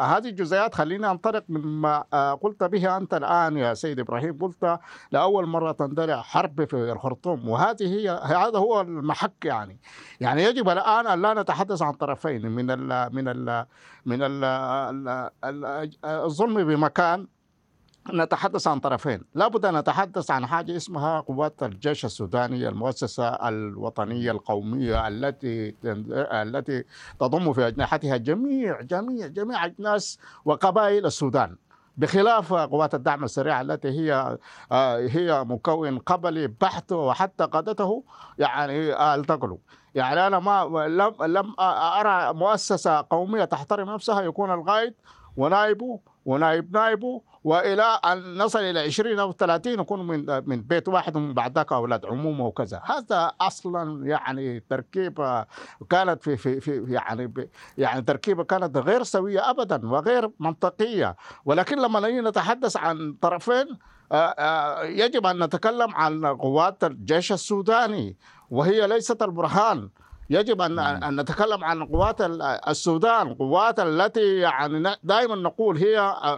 آه، 0.00 0.02
هذه 0.02 0.28
الجزئيات 0.28 0.74
خلينا 0.74 1.12
ننطلق 1.12 1.44
مما 1.48 2.02
قلت 2.42 2.64
به 2.64 2.96
أنت 2.96 3.14
الآن 3.14 3.56
يا 3.56 3.74
سيد 3.74 4.00
إبراهيم. 4.00 4.38
قلت 4.38 4.78
لأول 5.12 5.46
مرة 5.46 5.72
تندلع 5.72 6.22
حرب 6.22 6.64
في 6.64 6.92
الخرطوم 6.92 7.48
وهذه 7.48 7.82
هي 7.82 8.10
هذا 8.10 8.58
هو 8.58 8.80
المحك 8.80 9.44
يعني. 9.44 9.78
يعني 10.20 10.42
يجب 10.42 10.68
الآن 10.68 11.06
أن 11.06 11.22
لا 11.22 11.42
نتحدث 11.42 11.82
عن 11.82 11.92
طرفين 11.92 12.46
من 12.46 12.70
ال 12.70 13.14
من 13.14 13.28
ال 13.28 13.66
من 14.06 14.18
ال 14.22 14.44
الظلم 16.04 16.64
بمكان 16.64 17.26
نتحدث 18.14 18.68
عن 18.68 18.78
طرفين. 18.80 19.24
لابد 19.34 19.64
أن 19.64 19.76
نتحدث 19.78 20.30
عن 20.30 20.46
حاجة 20.46 20.76
اسمها 20.76 21.20
قوات 21.20 21.62
الجيش 21.62 22.04
السوداني 22.04 22.68
المؤسسة 22.68 23.28
الوطنية 23.28 24.30
القومية 24.30 25.08
التي 25.08 25.74
التي 25.84 26.84
تضم 27.20 27.52
في 27.52 27.66
أجنحتها 27.66 28.16
جميع 28.16 28.80
جميع 28.80 29.26
جميع 29.26 29.64
أجناس 29.64 30.18
وقبائل 30.44 31.06
السودان. 31.06 31.56
بخلاف 31.96 32.52
قوات 32.52 32.94
الدعم 32.94 33.24
السريع 33.24 33.60
التي 33.60 33.88
هي 33.88 34.38
آه، 34.72 34.98
هي 34.98 35.44
مكون 35.44 35.98
قبلي 35.98 36.46
بحت 36.46 36.92
وحتى 36.92 37.44
قادته 37.44 38.04
يعني 38.38 38.92
التقلوا 39.14 39.58
يعني 39.94 40.26
أنا 40.26 40.38
ما 40.38 40.86
لم 40.88 41.24
لم 41.24 41.54
أرى 41.60 42.34
مؤسسة 42.34 43.06
قومية 43.10 43.44
تحترم 43.44 43.90
نفسها 43.90 44.22
يكون 44.22 44.52
القائد 44.52 44.94
ونائبه 45.36 46.00
ونائب 46.24 46.72
نائبه 46.76 47.22
وإلى 47.46 48.00
أن 48.04 48.38
نصل 48.38 48.58
إلى 48.58 48.80
20 48.80 49.18
أو 49.18 49.32
30 49.32 49.76
نكون 49.76 50.06
من 50.06 50.48
من 50.48 50.62
بيت 50.62 50.88
واحد 50.88 51.16
ومن 51.16 51.34
بعد 51.34 51.54
ذاك 51.58 51.72
أولاد 51.72 52.06
عمومه 52.06 52.46
وكذا. 52.46 52.82
هذا 52.84 53.32
أصلا 53.40 54.06
يعني 54.06 54.60
تركيبه 54.60 55.44
كانت 55.90 56.22
في 56.22 56.36
في, 56.36 56.60
في 56.60 56.84
يعني 56.88 57.32
يعني 57.78 58.02
تركيبة 58.02 58.44
كانت 58.44 58.76
غير 58.76 59.02
سوية 59.02 59.50
ابدا 59.50 59.88
وغير 59.88 60.30
منطقية. 60.40 61.16
ولكن 61.44 61.78
لما 61.78 62.20
نتحدث 62.20 62.76
عن 62.76 63.12
طرفين 63.22 63.66
يجب 64.82 65.26
أن 65.26 65.44
نتكلم 65.44 65.94
عن 65.94 66.26
قوات 66.26 66.84
الجيش 66.84 67.32
السوداني 67.32 68.16
وهي 68.50 68.86
ليست 68.86 69.22
البرهان. 69.22 69.88
يجب 70.30 70.60
ان 70.60 70.78
أن 70.78 71.20
نتكلم 71.20 71.64
عن 71.64 71.84
قوات 71.86 72.16
السودان 72.68 73.34
قوات 73.34 73.80
التي 73.80 74.36
يعني 74.36 74.96
دائما 75.02 75.36
نقول 75.36 75.76
هي 75.76 75.96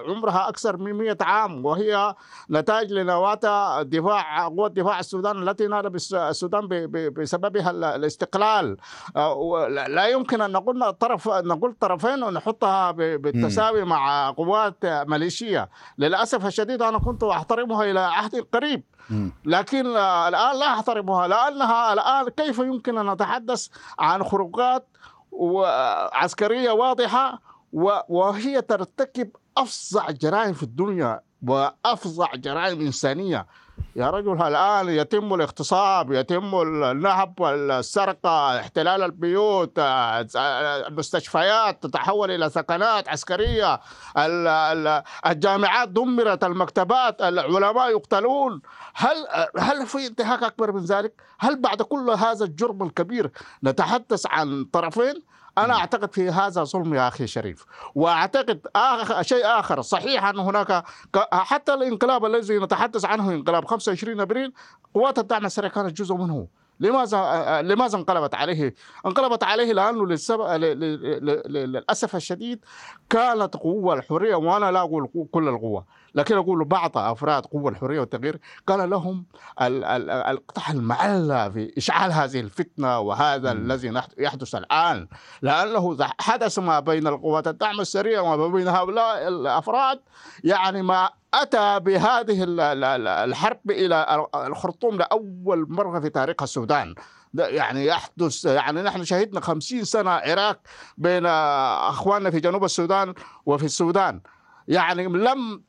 عمرها 0.08 0.48
أكثر 0.48 0.76
من 0.76 0.92
100 0.92 1.16
عام 1.20 1.66
وهي 1.66 2.14
نتاج 2.50 2.92
لنواة 2.92 3.82
دفاع 3.82 4.48
قوه 4.48 4.68
دفاع 4.68 4.98
السودان 5.00 5.48
التي 5.48 5.66
نال 5.66 5.96
السودان 6.14 6.68
بسببها 7.16 7.70
الاستقلال. 7.70 8.76
آه، 9.16 9.68
لا 9.68 10.06
يمكن 10.06 10.40
أن 10.40 10.52
نقول 10.52 10.92
طرف 10.92 11.28
نقول 11.28 11.72
طرفين 11.80 12.22
ونحطها 12.22 12.90
بالتساوي 12.90 13.84
مع 13.84 14.30
قوات 14.30 14.86
ماليشيه 14.86 15.68
للأسف 15.98 16.46
الشديد 16.46 16.82
أنا 16.82 16.98
كنت 16.98 17.24
أحترمها 17.24 17.84
إلى 17.90 18.00
عهد 18.00 18.46
قريب. 18.52 18.82
لكن 19.44 19.86
الآن 19.96 20.58
لا 20.58 20.66
أحترمها 20.74 21.28
لأنها 21.28 21.92
الآن 21.92 22.28
كيف 22.28 22.58
يمكن 22.58 22.98
أن 22.98 23.10
نتحدث 23.10 23.68
عن 23.98 24.24
خروقات 24.24 24.86
عسكريه 26.12 26.70
واضحة 26.70 27.40
وهي 28.08 28.62
ترتكب 28.62 29.30
أفظع 29.56 30.10
جرائم 30.10 30.52
في 30.52 30.62
الدنيا 30.62 31.20
وأفظع 31.46 32.34
جرائم 32.34 32.80
إنسانية. 32.80 33.46
يا 33.96 34.10
رجل 34.10 34.42
الآن 34.42 34.88
يتم 34.88 35.34
الاغتصاب 35.34 36.12
يتم 36.12 36.62
النهب 36.62 37.44
السرقة 37.44 38.60
احتلال 38.60 39.02
البيوت 39.02 39.78
المستشفيات 40.88 41.82
تتحول 41.82 42.30
إلى 42.30 42.50
سكنات 42.50 43.08
عسكرية 43.08 43.80
الجامعات 45.26 45.88
دمرت 45.88 46.44
المكتبات 46.44 47.22
العلماء 47.22 47.90
يقتلون 47.90 48.60
هل 48.94 49.16
هل 49.58 49.86
في 49.86 50.06
انتهاك 50.06 50.42
أكبر 50.42 50.72
من 50.72 50.84
ذلك؟ 50.84 51.12
هل 51.38 51.60
بعد 51.60 51.82
كل 51.82 52.10
هذا 52.10 52.44
الجرم 52.44 52.82
الكبير 52.82 53.30
نتحدث 53.64 54.26
عن 54.26 54.64
طرفين؟ 54.64 55.22
أنا 55.64 55.74
أعتقد 55.74 56.12
في 56.12 56.28
هذا 56.30 56.64
ظلم 56.64 56.94
يا 56.94 57.08
أخي 57.08 57.26
شريف. 57.26 57.64
وأعتقد 57.94 58.66
آخر 58.76 59.22
شيء 59.22 59.46
آخر 59.46 59.80
صحيح 59.80 60.24
أن 60.24 60.38
هناك 60.38 60.84
حتى 61.32 61.74
الانقلاب 61.74 62.24
الذي 62.24 62.58
نتحدث 62.58 63.04
عنه 63.04 63.30
انقلاب 63.30 63.64
25 63.64 64.20
أبريل 64.20 64.52
قوات 64.94 65.18
الدعم 65.18 65.46
السريع 65.46 65.70
كانت 65.70 65.96
جزء 65.96 66.14
منه. 66.14 66.48
لماذا 66.80 67.62
لماذا 67.62 67.98
انقلبت 67.98 68.34
عليه؟ 68.34 68.74
انقلبت 69.06 69.44
عليه 69.44 69.72
لأنه 69.72 70.06
للسبب 70.06 70.46
للأسف 71.46 72.16
الشديد 72.16 72.64
كانت 73.10 73.56
قوة 73.56 73.94
الحرية 73.94 74.34
وأنا 74.34 74.70
لا 74.70 74.80
أقول 74.80 75.08
كل 75.32 75.48
القوة. 75.48 75.84
لكن 76.18 76.36
أقول 76.36 76.64
بعض 76.64 76.98
أفراد 76.98 77.46
قوة 77.46 77.70
الحرية 77.70 78.00
والتغيير 78.00 78.40
كان 78.66 78.80
لهم 78.80 79.26
القطع 79.60 80.62
المعلى 80.70 81.50
في 81.52 81.72
إشعال 81.78 82.12
هذه 82.12 82.40
الفتنة 82.40 82.98
وهذا 82.98 83.52
م. 83.54 83.56
الذي 83.56 84.02
يحدث 84.18 84.54
الآن. 84.54 85.08
لأنه 85.42 85.96
حدث 86.20 86.58
ما 86.58 86.80
بين 86.80 87.06
القوات 87.06 87.48
الدعم 87.48 87.80
السريع 87.80 88.20
وما 88.20 88.48
بين 88.48 88.68
هؤلاء 88.68 89.28
الأفراد. 89.28 90.00
يعني 90.44 90.82
ما 90.82 91.10
أتى 91.34 91.80
بهذه 91.80 92.44
الحرب 93.24 93.70
إلى 93.70 94.26
الخرطوم 94.34 94.98
لأول 94.98 95.66
مرة 95.68 96.00
في 96.00 96.08
تاريخ 96.08 96.36
السودان. 96.42 96.94
يعني 97.34 97.86
يحدث 97.86 98.44
يعني 98.44 98.82
نحن 98.82 99.04
شهدنا 99.04 99.40
خمسين 99.40 99.84
سنة 99.84 100.10
عراك 100.10 100.60
بين 100.96 101.26
أخواننا 101.26 102.30
في 102.30 102.40
جنوب 102.40 102.64
السودان 102.64 103.14
وفي 103.46 103.64
السودان. 103.64 104.20
يعني 104.68 105.04
لم 105.04 105.67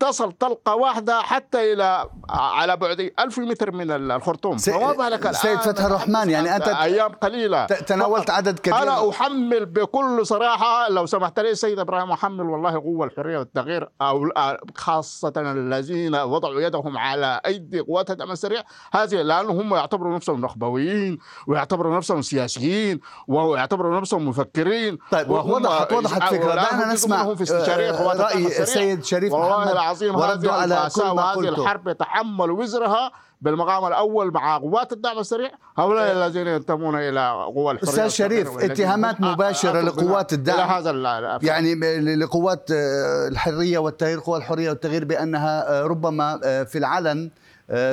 تصل 0.00 0.32
طلقه 0.32 0.74
واحدة 0.74 1.20
حتى 1.22 1.72
إلى 1.72 2.06
على 2.30 2.76
بعد 2.76 3.10
ألف 3.18 3.38
متر 3.38 3.72
من 3.72 3.90
الخرطوم. 3.90 4.58
سي- 4.58 4.72
فما 4.72 4.92
بالك 4.92 5.32
سيد 5.32 5.58
فتحي 5.58 5.86
الرحمن، 5.86 6.30
يعني 6.30 6.56
أنت 6.56 6.68
أيام 6.68 7.12
قليلة. 7.12 7.66
تناولت 7.66 8.30
عدد 8.30 8.58
كبير. 8.58 8.82
أنا 8.82 9.10
أحمل 9.10 9.66
بكل 9.66 10.26
صراحة 10.26 10.88
لو 10.88 11.06
سمحت 11.06 11.40
لي 11.40 11.54
سيد 11.54 11.78
إبراهيم 11.78 12.10
أحمل 12.10 12.40
والله 12.50 12.72
قوة 12.80 13.06
الحرية 13.06 13.38
والتغيير. 13.38 13.88
أو 14.02 14.28
خاصة 14.76 15.32
الذين 15.36 16.14
وضعوا 16.16 16.60
يدهم 16.60 16.98
على 16.98 17.40
أيدي 17.46 17.80
قوات 17.80 18.10
الدعم 18.10 18.30
السريع. 18.30 18.62
هذه 18.92 19.14
لأنه 19.14 19.52
هم 19.52 19.74
يعتبروا 19.74 20.16
نفسهم 20.16 20.40
نخبويين 20.40 21.18
ويعتبروا 21.46 21.96
نفسهم 21.96 22.22
سياسيين 22.22 23.00
ويعتبروا 23.28 24.00
نفسهم 24.00 24.28
مفكرين. 24.28 24.98
طيب 25.10 25.30
وضحت 25.30 25.92
وضحت 25.92 26.32
ولا 26.32 26.54
دعنا 26.54 26.92
نسمع. 26.92 27.34
في 27.34 27.42
استشارية 27.42 27.90
آه، 27.90 28.02
قوات 28.02 28.16
الدعم 28.16 28.28
رأي 28.28 28.46
السريع. 28.46 28.62
السيد 28.62 29.04
شريف 29.04 29.32
والله 29.32 29.63
محمد 29.64 29.76
العظيم 29.76 30.16
هذه 30.16 30.50
على 30.50 30.88
كل 30.94 31.02
ما 31.02 31.34
وهذه 31.34 31.48
الحرب 31.48 31.88
يتحمل 31.88 32.50
وزرها 32.50 33.12
بالمقام 33.40 33.84
الأول 33.84 34.32
مع 34.32 34.58
قوات 34.58 34.92
الدعم 34.92 35.18
السريع. 35.18 35.50
هؤلاء 35.78 36.12
الذين 36.12 36.46
ينتمون 36.46 36.94
إلى 36.94 37.30
قوى 37.54 37.72
الحرية 37.72 37.90
أستاذ 37.90 38.08
شريف، 38.08 38.58
اتهامات 38.58 39.20
هم 39.20 39.32
مباشرة 39.32 39.70
أطلب 39.70 39.86
لقوات 39.86 40.32
الدعم. 40.32 40.68
هذا 40.68 41.38
يعني 41.42 41.74
لقوات 42.16 42.70
آه، 42.70 43.28
الحرية 43.28 43.78
والتغيير 43.78 44.20
قوى 44.20 44.38
الحرية 44.38 44.68
والتغيير 44.70 45.04
بأنها 45.04 45.80
آه، 45.80 45.82
ربما 45.82 46.40
آه، 46.44 46.62
في 46.62 46.78
العلن 46.78 47.30
آه، 47.30 47.43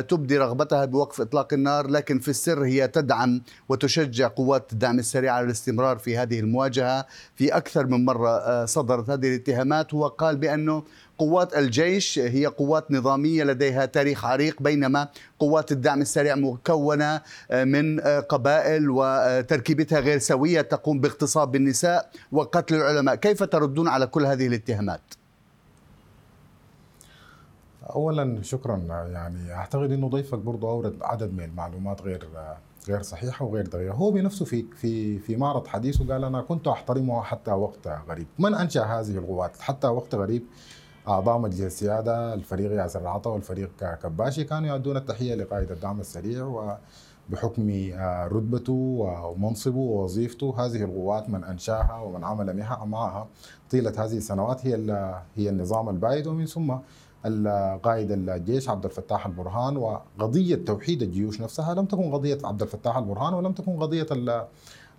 تبدي 0.10 0.38
رغبتها 0.38 0.86
بوقف 0.86 1.22
إطلاق 1.22 1.54
النار 1.54 1.88
لكن 1.88 2.20
في 2.20 2.28
السر 2.28 2.64
هي 2.64 2.88
تدعم 2.88 3.42
وتشجع 3.70 4.28
قوات 4.28 4.74
الدعم 4.74 5.00
السريع 5.00 5.34
على 5.34 5.46
الاستمرار 5.46 5.98
في 5.98 6.18
هذه 6.18 6.40
المواجهة. 6.40 7.06
في 7.36 7.58
أكثر 7.58 7.86
من 7.86 8.06
مرة 8.06 8.30
آه، 8.30 8.66
صدرت 8.66 9.10
هذه 9.10 9.28
الاتهامات. 9.28 9.94
هو 9.94 10.08
قال 10.08 10.38
بأنه 10.38 10.84
قوات 11.18 11.58
الجيش 11.58 12.20
هي 12.20 12.46
قوات 12.46 12.92
نظامية 12.92 13.44
لديها 13.44 13.86
تاريخ 13.86 14.26
عريق 14.26 14.62
بينما 14.62 15.08
قوات 15.40 15.72
الدعم 15.72 16.02
السريع 16.02 16.36
مكونة 16.36 17.22
آه، 17.52 17.64
من 17.64 18.00
آه، 18.00 18.20
قبائل 18.20 18.90
وتركيبتها 18.90 20.00
غير 20.00 20.18
سوية 20.18 20.62
تقوم 20.62 21.00
باغتصاب 21.00 21.56
النساء 21.56 22.10
وقتل 22.32 22.76
العلماء. 22.76 23.16
كيف 23.16 23.44
تردون 23.44 23.88
على 23.88 24.08
كل 24.08 24.26
هذه 24.26 24.48
الاتهامات؟ 24.48 25.21
اولا 27.90 28.44
شكرا 28.44 28.78
يعني 29.14 29.54
أعتقد 29.54 29.92
إنه 29.92 30.10
ضيفك 30.10 30.40
برضه 30.40 30.70
أورد 30.70 30.98
عدد 31.02 31.34
من 31.34 31.44
المعلومات 31.44 32.02
غير 32.02 32.28
غير 32.88 33.02
صحيحة 33.02 33.46
وغير 33.46 33.68
دقيقة. 33.68 33.94
هو 33.94 34.12
بنفسه 34.12 34.46
في 34.46 34.66
في 34.76 35.20
في 35.20 35.36
معرض 35.36 35.68
حديثه 35.68 36.14
قال 36.14 36.24
أنا 36.24 36.42
كنت 36.42 36.68
أحترمه 36.68 37.22
حتى 37.22 37.52
وقت 37.52 37.88
غريب. 38.10 38.28
من 38.40 38.56
أنشأ 38.56 38.84
هذه 38.84 39.18
القوات 39.18 39.62
حتى 39.62 39.88
وقت 39.88 40.16
غريب 40.16 40.44
أعضاء 41.08 41.38
مجلس 41.38 41.62
السيادة 41.62 42.34
الفريق 42.34 42.72
ياسر 42.72 43.02
العطا 43.02 43.30
والفريق 43.30 43.70
كباشي 44.04 44.44
كانوا 44.44 44.70
يؤدون 44.70 44.98
التحية 44.98 45.36
لقائد 45.36 45.72
الدعم 45.72 46.00
السريع 46.00 46.44
وبحكم 46.44 46.78
آه، 47.96 48.28
رتبته 48.28 48.74
ومنصبه 48.74 49.78
ووظيفته 49.78 50.56
هذه 50.58 50.84
القوات 50.84 51.30
من 51.30 51.44
أنشأها 51.44 52.02
ومن 52.02 52.24
عمل 52.24 52.50
معها 52.86 53.28
طيلة 53.72 53.94
هذه 53.98 54.18
السنوات 54.18 54.68
هي 54.68 54.76
هي 55.36 55.50
النظام 55.50 55.90
البائد 55.90 56.28
ومن 56.28 56.46
ثم 56.46 56.74
قائد 57.84 58.12
الجيش 58.12 58.70
عبد 58.70 58.86
الفتاح 58.86 59.26
البرهان 59.26 59.78
وقضية 59.78 60.56
توحيد 60.56 61.02
الجيوش 61.02 61.42
نفسها 61.42 61.74
لم 61.74 61.86
تكن 61.86 62.12
قضية 62.12 62.38
عبد 62.44 62.62
الفتاح 62.62 62.98
البرهان 62.98 63.34
ولم 63.34 63.52
تكن 63.54 63.80
قضية 63.80 64.08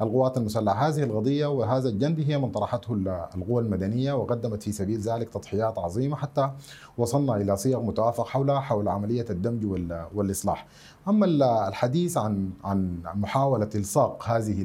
القوات 0.03 0.37
المسلحة، 0.37 0.89
هذه 0.89 1.03
القضية 1.03 1.47
وهذا 1.47 1.89
الجند 1.89 2.21
هي 2.21 2.39
من 2.39 2.51
طرحته 2.51 2.95
ال- 2.95 3.27
القوى 3.37 3.63
المدنية 3.63 4.13
وقدمت 4.13 4.63
في 4.63 4.73
سبيل 4.73 5.01
ذلك 5.01 5.29
تضحيات 5.29 5.79
عظيمة 5.79 6.17
حتى 6.17 6.51
وصلنا 6.99 7.37
إلى 7.37 7.57
صيغ 7.57 7.81
متوافق 7.83 8.27
حولها 8.27 8.61
حول 8.61 8.89
عملية 8.89 9.27
الدمج 9.31 9.65
وال- 9.65 10.07
والإصلاح. 10.15 10.67
أما 11.09 11.27
ال- 11.27 11.43
الحديث 11.43 12.17
عن 12.19 12.51
عن 12.65 12.99
محاولة 13.15 13.69
إلصاق 13.75 14.25
هذه 14.29 14.63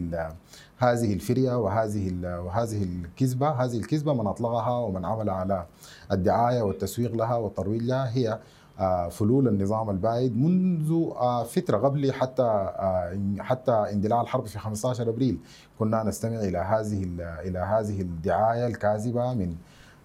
هذه 0.77 1.13
الفرية 1.13 1.56
وهذه 1.58 2.13
وهذه 2.24 2.84
الكذبة، 2.84 3.50
هذه 3.50 3.77
الكذبة 3.77 4.13
من 4.13 4.27
أطلقها 4.27 4.79
ومن 4.79 5.06
عمل 5.06 5.29
على 5.29 5.65
الدعاية 6.12 6.62
والتسويق 6.62 7.15
لها 7.15 7.36
والترويج 7.36 7.82
لها 7.84 8.10
هي 8.17 8.39
فلول 9.12 9.48
النظام 9.48 9.89
البائد 9.89 10.38
منذ 10.38 10.91
آه، 11.15 11.43
فترة 11.43 11.77
قبل 11.77 12.13
حتى 12.13 12.43
آه، 12.43 13.36
حتى 13.39 13.72
اندلاع 13.72 14.22
الحرب 14.22 14.46
في 14.46 14.60
15 14.60 15.10
أبريل. 15.10 15.39
كنا 15.79 16.03
نستمع 16.03 16.39
إلى 16.39 16.57
هذه 16.57 17.03
إلى 17.19 17.60
هذه 17.60 18.01
الدعاية 18.01 18.67
الكاذبة 18.67 19.34
من 19.34 19.55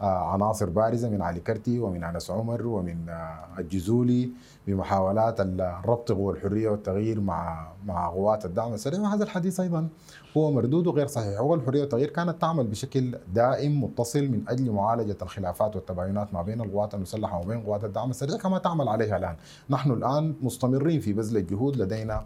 آه، 0.00 0.32
عناصر 0.32 0.70
بارزة 0.70 1.08
من 1.08 1.22
علي 1.22 1.40
كرتي 1.40 1.78
ومن 1.78 2.04
أنس 2.04 2.30
عمر 2.30 2.66
ومن 2.66 3.08
آه، 3.08 3.44
الجزولي 3.58 4.30
بمحاولات 4.66 5.40
الربط 5.40 6.12
قوى 6.12 6.34
الحريه 6.34 6.68
والتغيير 6.68 7.20
مع 7.20 7.68
مع 7.86 8.08
قوات 8.08 8.44
الدعم 8.44 8.74
السريع. 8.74 9.00
وهذا 9.00 9.24
الحديث 9.24 9.60
أيضا 9.60 9.88
هو 10.36 10.50
مردود 10.50 10.88
غير 10.88 11.06
صحيح. 11.06 11.38
قوى 11.38 11.56
الحريه 11.56 11.80
والتغيير 11.80 12.10
كانت 12.10 12.40
تعمل 12.40 12.66
بشكل 12.66 13.18
دائم 13.34 13.84
متصل 13.84 14.28
من 14.28 14.42
أجل 14.48 14.70
معالجة 14.70 15.16
الخلافات 15.22 15.76
والتباينات 15.76 16.34
ما 16.34 16.42
بين 16.42 16.60
القوات 16.60 16.94
المسلحة 16.94 17.40
وبين 17.40 17.60
قوات 17.60 17.84
الدعم 17.84 18.10
السريع 18.10 18.36
كما 18.36 18.58
تعمل 18.58 18.88
عليها 18.88 19.16
الآن. 19.16 19.36
نحن 19.70 19.90
الآن 19.90 20.34
مستمرين 20.42 21.00
في 21.00 21.12
بذل 21.12 21.36
الجهود 21.36 21.76
لدينا 21.76 22.24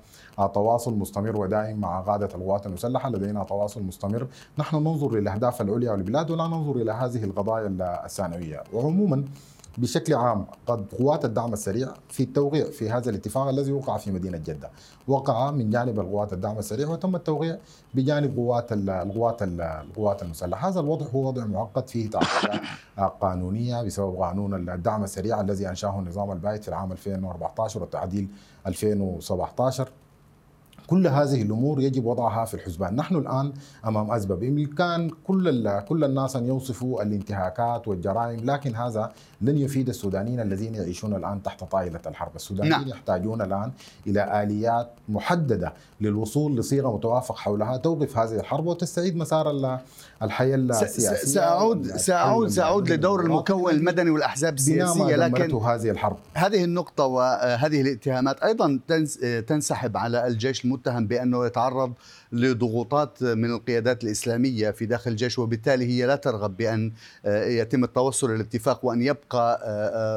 تواصل 0.55 0.95
مستمر 0.95 1.37
ودائم 1.40 1.81
مع 1.81 2.01
قادة 2.01 2.27
القوات 2.35 2.66
المسلحة 2.66 3.11
لدينا 3.11 3.45
تواصل 3.45 3.83
مستمر. 3.83 4.27
نحن 4.59 4.77
ننظر 4.77 5.12
للأهداف 5.12 5.61
العليا 5.61 5.90
والبلاد 5.90 6.31
ولا 6.31 6.47
ننظر 6.47 6.77
إلى 6.77 6.92
هذه 6.92 7.25
القضايا 7.25 7.77
الثانوية. 8.05 8.62
وعموما 8.73 9.25
بشكل 9.78 10.14
عام 10.14 10.46
قد 10.66 10.86
قوات 10.98 11.24
الدعم 11.24 11.52
السريع 11.52 11.88
في 12.08 12.22
التوقيع 12.22 12.64
في 12.70 12.90
هذا 12.90 13.10
الاتفاق 13.10 13.48
الذي 13.48 13.72
وقع 13.72 13.96
في 13.96 14.10
مدينة 14.12 14.38
جدة. 14.38 14.70
وقع 15.08 15.50
من 15.50 15.70
جانب 15.70 16.00
القوات 16.00 16.32
الدعم 16.32 16.58
السريع 16.58 16.88
وتم 16.88 17.16
التوقيع 17.16 17.58
بجانب 17.94 18.36
قوات 18.36 18.72
ال- 18.72 18.90
القوات 18.90 19.42
ال- 19.42 19.60
القوات 19.60 20.22
المسلحة. 20.22 20.68
هذا 20.68 20.80
الوضع 20.80 21.06
هو 21.06 21.26
وضع 21.28 21.44
معقد 21.44 21.88
فيه 21.88 22.10
تعقيدات 22.10 22.60
قانونية 23.20 23.82
بسبب 23.82 24.16
قانون 24.16 24.68
الدعم 24.70 25.04
السريع 25.04 25.40
الذي 25.40 25.68
أنشأه 25.68 25.98
النظام 25.98 26.32
البائد 26.32 26.62
في 26.62 26.68
العام 26.68 26.92
2014 26.92 27.80
والتعديل 27.80 28.28
2017 28.66 29.88
كل 30.87 31.07
هذه 31.07 31.42
الأمور 31.42 31.81
يجب 31.81 32.05
وضعها 32.05 32.44
في 32.44 32.55
الحسبان، 32.55 32.96
نحن 32.96 33.16
الآن 33.16 33.53
أمام 33.87 34.11
ازمه 34.11 34.35
بامكان 34.35 35.11
كل 35.27 35.81
كل 35.81 36.05
الناس 36.05 36.37
أن 36.37 36.46
يوصفوا 36.46 37.03
الانتهاكات 37.03 37.88
والجرائم، 37.88 38.51
لكن 38.51 38.75
هذا 38.77 39.12
لن 39.40 39.59
يفيد 39.59 39.88
السودانيين 39.88 40.40
الذين 40.40 40.75
يعيشون 40.75 41.14
الآن 41.14 41.42
تحت 41.42 41.64
طائلة 41.64 42.01
الحرب، 42.07 42.37
السودانيين 42.37 42.72
نعم. 42.79 42.88
يحتاجون 42.88 43.42
الآن 43.42 43.72
إلى 44.07 44.42
آليات 44.42 44.90
محددة 45.09 45.72
للوصول 46.01 46.57
لصيغة 46.57 46.96
متوافق 46.96 47.37
حولها 47.37 47.77
توقف 47.77 48.18
هذه 48.18 48.40
الحرب 48.40 48.66
وتستعيد 48.66 49.16
مسار 49.16 49.51
ال- 49.51 49.79
الحياة 50.22 50.55
السياسية. 50.57 51.14
سأعود 51.14 51.79
والحل 51.87 52.01
سأعود 52.01 52.49
سأعود 52.49 52.90
لدور 52.92 53.20
المكون 53.20 53.72
المدني 53.72 54.11
ما 54.11 54.55
السياسية 54.55 55.16
لكن 55.16 55.55
هذه 55.57 55.90
الحرب. 55.90 56.16
هذه 56.35 56.64
النقطة 56.64 57.05
وهذه 57.07 57.81
الاتهامات 57.81 58.42
تنس- 58.88 59.18
تنسحب 59.46 59.96
على 59.96 60.27
الجيش 60.27 60.66
المتهم 60.76 61.06
بأنه 61.06 61.46
يتعرض 61.46 61.92
لضغوطات 62.32 63.22
من 63.22 63.50
القيادات 63.50 64.04
الإسلامية 64.04 64.70
في 64.70 64.86
داخل 64.86 65.10
الجيش 65.10 65.38
وبالتالي 65.38 65.84
هي 65.86 66.06
لا 66.06 66.16
ترغب 66.16 66.56
بأن 66.56 66.92
يتم 67.26 67.84
التوصل 67.84 68.30
للاتفاق 68.34 68.84
وأن 68.84 69.02
يبقى 69.02 69.60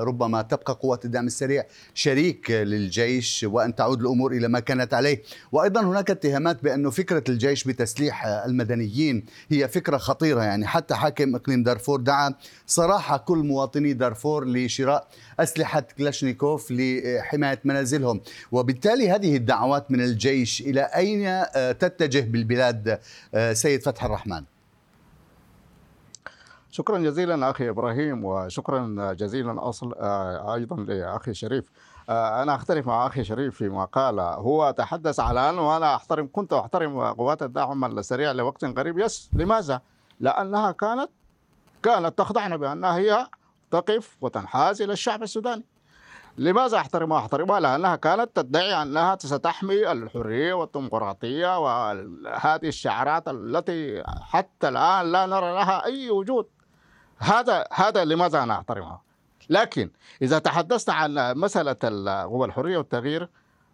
ربما 0.06 0.42
تبقى 0.42 0.74
قوات 0.82 1.06
الدعم 1.06 1.28
السريع 1.28 1.64
شريك 1.94 2.52
للجيش 2.52 3.46
وأن 3.50 3.76
تعود 3.76 4.02
الأمور 4.02 4.32
إلى 4.32 4.48
ما 4.48 4.60
كانت 4.60 4.94
عليه. 4.94 5.22
وأيضا 5.52 5.82
هناك 5.82 6.12
اتهامات 6.12 6.64
بأنه 6.64 6.90
فكرة 6.90 7.24
الجيش 7.30 7.64
بتسليح 7.64 8.26
المدنيين 8.26 9.26
هي 9.50 9.68
فكرة 9.68 9.98
خطيرة. 9.98 10.42
يعني 10.44 10.68
حتى 10.68 10.96
حاكم 10.96 11.36
إقليم 11.36 11.64
دارفور 11.64 12.00
دعا 12.02 12.34
صراحة 12.68 13.18
كل 13.18 13.38
مواطني 13.38 13.94
دارفور 13.94 14.48
لشراء 14.48 15.08
أسلحة 15.40 15.84
كلاشنيكوف 15.98 16.72
لحماية 16.72 17.60
منازلهم. 17.64 18.22
وبالتالي 18.52 19.10
هذه 19.10 19.36
الدعوات 19.36 19.92
من 19.92 20.02
الجيش 20.02 20.49
إلى 20.62 20.82
أين 20.82 21.26
آه، 21.28 21.72
تتجه 21.72 22.32
بالبلاد 22.32 23.00
آه، 23.34 23.54
سيد 23.54 23.82
فتح 23.84 24.04
الرحمن؟ 24.04 24.44
شكرا 26.72 26.98
جزيلا 27.00 27.50
أخي 27.50 27.70
إبراهيم 27.70 28.26
وشكرا 28.26 29.14
جزيلا 29.14 29.70
أصل 29.70 29.94
آه، 29.94 30.54
أيضا 30.56 30.76
لأخي 30.76 31.34
شريف. 31.34 31.66
أنا 32.10 32.56
أختلف 32.56 32.88
مع 32.88 33.08
أخي 33.08 33.24
شريف 33.24 33.56
فيما 33.58 33.86
قال. 33.86 34.20
هو 34.20 34.72
تحدث 34.78 35.20
على 35.20 35.50
أنه 35.50 35.78
أنا 35.78 35.96
أحترم 35.96 36.30
كنت 36.34 36.54
أحترم 36.54 37.02
قوات 37.02 37.44
الدعم 37.44 37.86
السريع 37.86 38.32
لوقت 38.32 38.66
قريب. 38.66 39.00
يس 39.00 39.30
لماذا؟ 39.34 39.82
لأنها 40.20 40.72
كانت 40.72 41.10
كانت 41.84 42.18
تخضعنا 42.18 42.58
بأنها 42.58 42.98
هي 42.98 43.28
تقف 43.72 44.18
وتنحاز 44.22 44.82
إلى 44.82 44.94
الشعب 44.94 45.24
السوداني. 45.24 45.64
لماذا 46.40 46.78
احترمها؟ 46.78 47.20
احترمها 47.20 47.60
لأنها 47.60 47.96
كانت 47.96 48.36
تدعي 48.36 48.82
أنها 48.82 49.18
ستحمي 49.22 49.92
الحرية 49.92 50.54
والديمقراطية 50.54 51.60
وهذه 51.60 52.68
الشعارات 52.68 53.28
التي 53.28 54.04
حتى 54.22 54.68
الآن 54.70 55.12
لا 55.12 55.26
نرى 55.26 55.54
لها 55.54 55.86
أي 55.86 56.10
وجود 56.10 56.48
هذا 57.18 57.66
هذا 57.74 58.06
لماذا 58.06 58.44
أنا 58.44 58.54
أحترمها؟ 58.54 59.02
لكن 59.50 59.92
إذا 60.22 60.40
تحدثنا 60.40 60.96
عن 60.96 61.38
مسألة 61.38 61.76
القوى 61.84 62.48
الحريه 62.48 62.78
والتغيير 62.78 63.30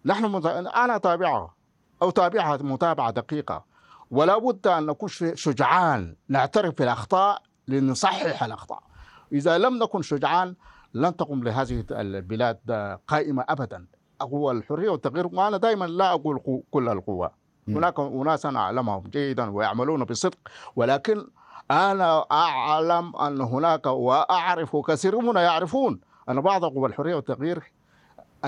نحن 0.06 0.26
مت... 0.26 0.46
أنا 0.46 0.96
أتابعها 0.96 1.54
أو 2.02 2.10
تابعها 2.10 2.58
متابعة 2.58 3.12
دقيقة 3.12 3.66
ولا 4.12 4.38
بد 4.38 4.68
أن 4.68 4.86
نكون 4.86 5.10
شجعان 5.34 6.16
نعترف 6.30 6.78
بالأخطاء 6.78 7.42
لنصحح 7.68 8.44
الأخطاء 8.44 8.84
إذا 9.32 9.58
لم 9.58 9.84
نكن 9.84 10.02
شجعان 10.02 10.56
لن 10.96 11.16
تقوم 11.16 11.44
لهذه 11.44 11.84
البلاد 11.92 12.60
قائمة 13.08 13.46
ابدا. 13.50 13.86
قوى 14.20 14.52
الحرية 14.52 14.90
والتغيير 14.90 15.28
وأنا 15.28 15.58
دائما 15.58 15.86
لا 15.86 16.12
أقول 16.14 16.62
كل 16.72 16.90
القوى 16.90 17.30
هناك 17.68 18.00
اناس 18.00 18.46
أنا 18.46 18.60
أعلمهم 18.60 19.04
جيدا 19.04 19.50
ويعملون 19.50 20.04
بصدق 20.04 20.38
ولكن 20.76 21.28
أنا 21.72 22.26
أعلم 22.32 23.16
أن 23.16 23.42
هناك 23.42 23.86
وأعرف 23.86 24.76
كثيرون 24.76 25.36
يعرفون 25.36 26.00
أن 26.30 26.42
بعض 26.42 26.66
قوى 26.66 26.90
الحرية 26.90 27.16
والتغيير 27.16 27.72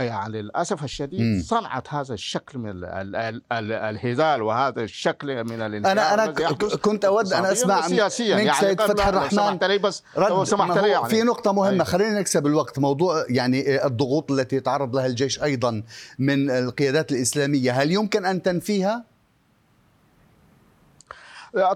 يعني 0.03 0.41
للأسف 0.41 0.83
الشديد 0.83 1.21
مم. 1.21 1.41
صنعت 1.45 1.93
هذا 1.93 2.13
الشكل 2.13 2.59
من 2.59 2.69
ال 2.69 2.85
ال 2.85 3.15
ال 3.15 3.41
ال 3.51 3.71
الهزال 3.71 4.41
وهذا 4.41 4.81
الشكل 4.81 5.43
من 5.43 5.61
الانتهاء 5.61 5.91
أنا 5.91 6.13
أنا 6.13 6.31
كنت 6.81 7.05
أود 7.05 7.33
أن 7.33 7.45
أسمع 7.45 7.87
سياسيا 7.87 8.35
منك 8.35 8.45
يعني 8.45 8.59
سيد 8.59 8.81
فتح 8.81 9.07
الرحمن 9.07 9.29
سمحت 9.29 9.63
لي 9.63 9.77
بس 9.77 10.03
لو 10.17 10.43
سمحت 10.43 10.77
لي 10.77 10.89
يعني 10.89 11.09
في 11.09 11.21
نقطة 11.21 11.51
مهمة 11.51 11.71
أيوة. 11.71 11.83
خلينا 11.83 12.19
نكسب 12.19 12.47
الوقت 12.47 12.79
موضوع 12.79 13.25
يعني 13.29 13.85
الضغوط 13.85 14.31
التي 14.31 14.55
يتعرض 14.55 14.95
لها 14.95 15.05
الجيش 15.05 15.43
أيضا 15.43 15.83
من 16.19 16.51
القيادات 16.51 17.11
الإسلامية 17.11 17.71
هل 17.71 17.91
يمكن 17.91 18.25
أن 18.25 18.41
تنفيها؟ 18.41 19.17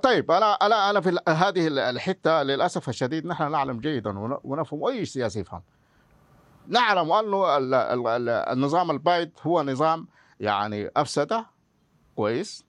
طيب 0.04 0.32
أنا 0.32 0.54
أنا 0.54 0.90
أنا 0.90 1.02
في 1.02 1.18
هذه 1.28 1.68
الحتة 1.68 2.44
للأسف 2.44 2.90
الشديد 2.90 3.26
نحن 3.26 3.52
نعلم 3.52 3.80
جيدا 3.80 4.40
ونفهم 4.44 4.86
أي 4.86 5.06
سياسي 5.06 5.40
يفهم 5.40 5.62
نعلم 6.68 7.12
أنه 7.12 7.58
النظام 8.54 8.92
البايد 8.92 9.32
هو 9.42 9.64
نظام 9.64 10.08
يعني 10.40 10.92
أفسده. 10.98 11.46
كويس. 12.16 12.66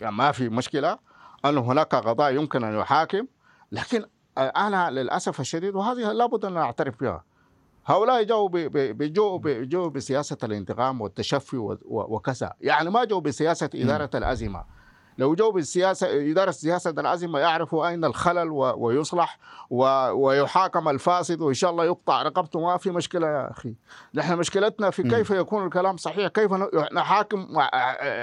يعني 0.00 0.16
ما 0.16 0.32
في 0.32 0.48
مشكلة 0.48 0.98
أنه 1.44 1.60
هناك 1.60 1.94
قضاء 1.94 2.34
يمكن 2.34 2.64
أن 2.64 2.78
يحاكم 2.78 3.26
لكن 3.72 4.04
أنا 4.38 4.90
للأسف 4.90 5.40
الشديد 5.40 5.74
وهذه 5.74 6.12
لابد 6.12 6.44
أن 6.44 6.52
نعترف 6.52 7.00
بها. 7.00 7.24
هؤلاء 7.86 8.22
جاؤوا 8.22 8.48
بيجوا 8.68 9.38
بيجوا 9.38 9.88
بسياسة 9.88 10.36
الانتقام 10.44 11.00
والتشفي 11.00 11.56
وكذا 11.84 12.52
يعني 12.60 12.90
ما 12.90 13.04
جاؤوا 13.04 13.22
بسياسة 13.22 13.70
إدارة 13.74 14.10
الأزمة. 14.14 14.64
لو 15.18 15.34
جو 15.34 15.50
بالسياسة 15.50 16.30
إدارة 16.30 16.50
سياسة 16.50 16.90
الأزمة 16.90 17.38
يعرفوا 17.38 17.88
أين 17.88 18.04
الخلل 18.04 18.48
ويصلح 18.50 19.38
ويحاكم 20.12 20.88
الفاسد 20.88 21.40
وإن 21.40 21.54
شاء 21.54 21.70
الله 21.70 21.84
يقطع 21.84 22.22
رقبته. 22.22 22.60
ما 22.60 22.76
في 22.76 22.90
مشكلة 22.90 23.26
يا 23.26 23.50
أخي. 23.50 23.74
نحن 24.14 24.36
مشكلتنا 24.36 24.90
في 24.90 25.02
كيف 25.02 25.30
يكون 25.30 25.66
الكلام 25.66 25.96
صحيح 25.96 26.28
كيف 26.28 26.52
نحاكم 26.92 27.46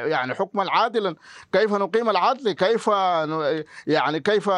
يعني 0.06 0.36
حكما 0.36 0.71
عادلا 0.71 1.15
كيف 1.52 1.73
نقيم 1.73 2.10
العدل 2.10 2.52
كيف 2.52 2.88
يعني 3.88 4.19
كيف 4.19 4.49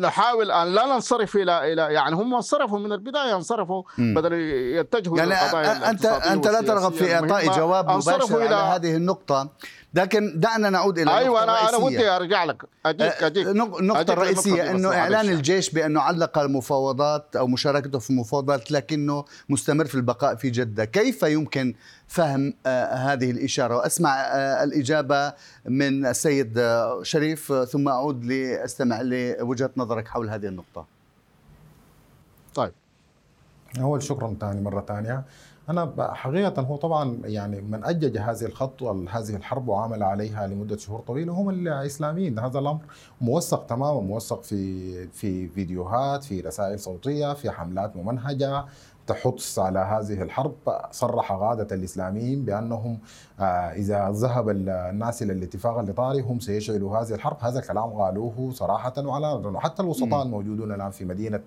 نحاول 0.00 0.50
أن 0.50 0.74
لا 0.74 0.86
ننصرف 0.86 1.36
إلى 1.36 1.72
إلى 1.72 1.82
يعني 1.82 2.14
هم 2.14 2.34
انصرفوا 2.34 2.78
من 2.78 2.92
البداية 2.92 3.36
انصرفوا 3.36 3.82
بدل 3.98 4.32
يتجهوا 4.32 5.18
يعني 5.18 5.34
أنت 5.90 6.04
أنت 6.06 6.46
لا 6.48 6.60
ترغب 6.60 6.92
في 6.92 7.14
إعطاء 7.14 7.46
جواب 7.56 7.90
مباشر 7.90 8.42
على 8.42 8.54
هذه 8.54 8.96
النقطة. 8.96 9.48
لكن 9.94 10.40
دعنا 10.40 10.70
نعود 10.70 10.98
إلى 10.98 11.18
أيوه 11.18 11.42
أنا 11.42 11.68
أنا 11.68 11.76
ودي 11.76 12.08
أرجع 12.08 12.44
لك. 12.44 12.62
اجيك 12.86 13.02
أه، 13.22 13.26
اجيك 13.26 13.46
النقطة 13.46 14.12
الرئيسيه 14.12 14.70
إنه 14.70 14.88
إعلان 14.88 15.28
الجيش 15.28 15.70
بأنه 15.70 16.00
علق 16.00 16.38
المفاوضات 16.38 17.36
أو 17.36 17.46
مشاركته 17.46 17.98
في 17.98 18.10
المفاوضات 18.10 18.72
لكنه 18.72 19.24
مستمر 19.48 19.84
في 19.84 19.94
البقاء 19.94 20.34
في 20.34 20.50
جدة. 20.50 20.84
كيف 20.84 21.22
يمكن 21.22 21.74
فهم 22.08 22.54
آه 22.66 22.94
هذه 22.94 23.30
الإشارة؟ 23.30 23.76
وأسمع 23.76 24.20
آه 24.20 24.64
الإجابة 24.64 25.32
من 25.64 26.06
السيد 26.06 26.60
شريف 27.02 27.52
ثم 27.52 27.88
أعود 27.88 28.24
لأستمع 28.24 29.00
لوجهة 29.02 29.70
نظرك 29.76 30.08
حول 30.08 30.30
هذه 30.30 30.46
النقطة. 30.46 30.86
طيب. 32.54 32.72
أول 33.80 34.02
شكرا 34.02 34.36
ثاني 34.40 34.60
مرة 34.60 34.84
ثانية 34.88 35.24
أنا 35.70 36.14
حقيقة 36.14 36.62
هو 36.62 36.76
طبعا 36.76 37.20
يعني 37.24 37.60
من 37.60 37.84
أجج 37.84 38.18
هذه 38.18 38.44
الخطوة 38.44 39.06
هذه 39.10 39.36
الحرب 39.36 39.68
وعمل 39.68 40.02
عليها 40.02 40.46
لمدة 40.46 40.76
شهور 40.76 41.00
طويلة 41.00 41.32
هم 41.32 41.50
الإسلاميين. 41.50 42.38
هذا 42.38 42.58
الأمر 42.58 42.80
موثق 43.20 43.66
تماما 43.66 44.00
موثق 44.00 44.42
في 44.42 45.06
في 45.08 45.48
فيديوهات 45.48 46.24
في 46.24 46.40
رسائل 46.40 46.78
صوتية 46.78 47.34
في 47.34 47.50
حملات 47.50 47.96
ممنهجة 47.96 48.64
تحث 49.06 49.58
على 49.58 49.78
هذه 49.78 50.22
الحرب. 50.22 50.54
صرح 50.90 51.32
قادة 51.32 51.76
الإسلاميين 51.76 52.44
بأنهم 52.44 52.98
آه، 53.40 53.42
إذا 53.72 54.10
ذهب 54.10 54.48
الناس 54.48 55.22
إلى 55.22 55.32
الاتفاق 55.32 55.78
الإطاري 55.78 56.20
هم 56.20 56.40
سيشعلوا 56.40 56.98
هذه 56.98 57.14
الحرب. 57.14 57.36
هذا 57.40 57.60
كلام 57.60 57.90
قالوه 57.90 58.50
صراحة 58.52 58.94
وعلى 58.98 59.60
حتى 59.60 59.82
الوسطاء 59.82 60.22
الموجودون 60.22 60.72
الآن 60.72 60.90
في 60.90 61.04
مدينة 61.04 61.40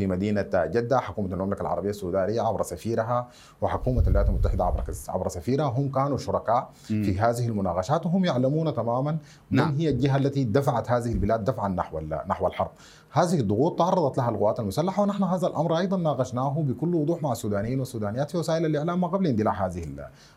في 0.00 0.06
مدينة 0.06 0.50
جدة 0.54 0.98
حكومة 0.98 1.34
المملكة 1.34 1.62
العربية 1.62 1.90
السودانية 1.90 2.40
عبر 2.40 2.62
سفيرها 2.62 3.28
وحكومة 3.60 4.02
الولايات 4.02 4.28
المتحدة 4.28 4.64
عبر 4.64 4.84
عبر 5.08 5.28
سفيرها 5.28 5.64
هم 5.66 5.90
كانوا 5.90 6.18
شركاء 6.18 6.70
في 6.84 7.18
هذه 7.18 7.48
المناقشات 7.48 8.06
وهم 8.06 8.24
يعلمون 8.24 8.74
تماما 8.74 9.18
نعم. 9.50 9.68
من 9.68 9.76
هي 9.76 9.88
الجهة 9.88 10.16
التي 10.16 10.44
دفعت 10.44 10.90
هذه 10.90 11.12
البلاد 11.12 11.44
دفعا 11.44 11.68
نحو 11.68 12.00
نحو 12.28 12.46
الحرب 12.46 12.70
هذه 13.12 13.40
الضغوط 13.40 13.78
تعرضت 13.78 14.18
لها 14.18 14.30
القوات 14.30 14.60
المسلحة 14.60 15.02
ونحن 15.02 15.22
هذا 15.22 15.46
الأمر 15.46 15.78
أيضا 15.78 15.96
ناقشناه 15.96 16.62
بكل 16.62 16.94
وضوح 16.94 17.22
مع 17.22 17.32
السودانيين 17.32 17.78
والسودانيات 17.78 18.30
في 18.30 18.38
وسائل 18.38 18.66
الإعلام 18.66 19.00
ما 19.00 19.08
قبل 19.08 19.26
اندلاع 19.26 19.66
هذه 19.66 19.86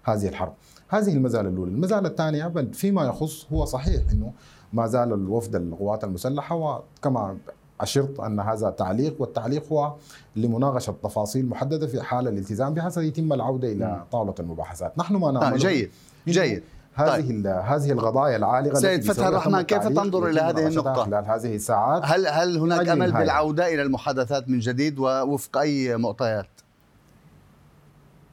هذه 0.03 0.27
الحرب. 0.27 0.53
هذه 0.89 1.13
المزالة 1.13 1.49
الأولى، 1.49 1.71
المزالة 1.71 2.07
الثانية 2.07 2.53
فيما 2.73 3.03
يخص 3.03 3.47
هو 3.53 3.65
صحيح 3.65 4.01
إنه 4.11 4.33
ما 4.73 4.87
زال 4.87 5.13
الوفد 5.13 5.55
القوات 5.55 6.03
المسلحة 6.03 6.55
وكما 6.55 7.37
أشرت 7.83 8.19
أن 8.19 8.39
هذا 8.39 8.69
تعليق 8.69 9.15
والتعليق 9.19 9.63
هو 9.71 9.93
لمناقشة 10.35 10.95
تفاصيل 11.03 11.45
محددة 11.49 11.87
في 11.87 12.01
حال 12.01 12.27
الالتزام 12.27 12.73
بها 12.73 12.89
سيتم 12.89 13.33
العودة 13.33 13.67
إلى 13.71 14.03
طاولة 14.11 14.35
المباحثات. 14.39 14.97
نحن 14.97 15.15
ما 15.15 15.31
نعمل 15.31 15.57
جيد 15.57 15.91
جيد. 16.27 16.63
هذه 16.95 17.21
طيب. 17.21 17.47
هذه 17.47 17.91
القضايا 17.91 18.35
العالقه 18.37 18.79
سيد 18.79 19.03
فتح 19.03 19.25
الرحمن 19.25 19.61
كيف 19.61 19.87
تنظر 19.87 20.27
إلى 20.27 20.41
هذه 20.41 20.67
النقطة؟ 20.67 21.03
خلال 21.03 21.25
هذه 21.25 21.55
الساعات؟ 21.55 22.01
هل 22.05 22.27
هل 22.27 22.57
هناك 22.57 22.87
امل 22.87 23.11
بالعودة 23.11 23.73
إلى 23.73 23.81
المحادثات 23.81 24.49
من 24.49 24.59
جديد 24.59 24.99
ووفق 24.99 25.57
أي 25.57 25.97
معطيات 25.97 26.47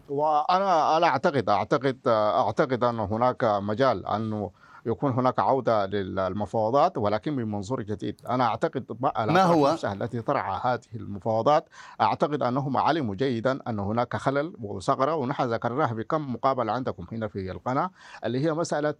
وأنا 0.09 0.97
أنا 0.97 1.07
اعتقد 1.07 1.49
اعتقد 1.49 1.99
أعتقد 2.07 2.85
أن 2.85 2.99
هناك 2.99 3.45
مجال 3.45 4.07
أنه 4.07 4.51
يكون 4.87 5.13
هناك 5.13 5.39
عودة 5.39 5.87
للمفاوضات 5.87 6.99
ولكن 6.99 7.37
من 7.37 7.51
منظور 7.51 7.83
جديد. 7.83 8.21
أنا 8.29 8.45
أعتقد 8.45 8.85
ما 9.01 9.43
هو؟ 9.43 9.77
التي 9.85 10.21
طرح 10.21 10.67
هذه 10.67 10.81
المفاوضات 10.95 11.69
أعتقد 12.01 12.43
أنهم 12.43 12.77
علموا 12.77 13.15
جيدا 13.15 13.59
أن 13.69 13.79
هناك 13.79 14.17
خلل 14.17 14.55
وثغرة 14.61 15.15
ونحن 15.15 15.43
ذكرناها 15.43 15.93
بكم 15.93 16.33
مقابلة 16.35 16.73
عندكم 16.73 17.07
هنا 17.13 17.29
في 17.29 17.51
القناة 17.51 17.91
اللي 18.25 18.45
هي 18.45 18.53
مسألة 18.53 18.95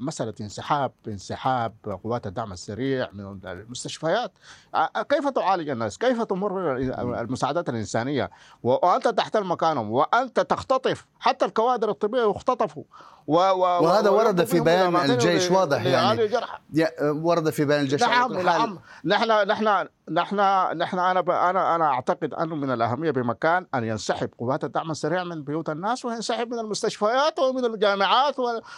مسألة 0.00 0.34
انسحاب 0.40 0.92
انسحاب 1.08 1.74
قوات 2.04 2.26
الدعم 2.26 2.52
السريع 2.52 3.08
من 3.12 3.40
المستشفيات. 3.44 4.32
كيف 5.08 5.28
تعالج 5.28 5.68
الناس؟ 5.68 5.98
كيف 5.98 6.22
تمر 6.22 6.76
المساعدات 7.20 7.68
الإنسانية؟ 7.68 8.30
وأنت 8.62 9.08
تحتل 9.08 9.44
مكانهم 9.44 9.90
وأنت 9.90 10.40
تختطف. 10.40 11.06
حتى 11.20 11.44
الكوادر 11.44 11.90
الطبية 11.90 12.30
يختطفوا. 12.30 12.84
و 13.26 13.36
و 13.36 13.58
وهذا 13.60 14.10
ورد 14.10 14.44
في 14.44 14.60
بيان 14.60 14.96
الجيش 14.96 15.50
واضح 15.50 15.84
يعني. 15.84 16.30
ورد 17.02 17.50
في 17.50 17.64
بيان 17.64 17.80
الجيش 17.80 18.00
نعم 18.00 18.32
نعم. 18.32 18.78
نحن 19.04 19.30
نحن 19.48 19.88
نحن 20.10 20.36
نحن 20.76 20.98
أنا 20.98 21.50
أنا 21.50 21.74
أنا 21.74 21.84
أعتقد 21.84 22.34
أنه 22.34 22.56
من 22.56 22.70
الأهمية 22.70 23.10
بمكان 23.10 23.66
أن 23.74 23.84
ينسحب 23.84 24.30
قوات 24.38 24.64
الدعم 24.64 24.90
السريع 24.90 25.24
من 25.24 25.42
بيوت 25.42 25.70
الناس 25.70 26.04
وينسحب 26.04 26.52
من 26.52 26.58
المستشفيات 26.58 27.38
ومن 27.38 27.64
الجامعات 27.64 28.36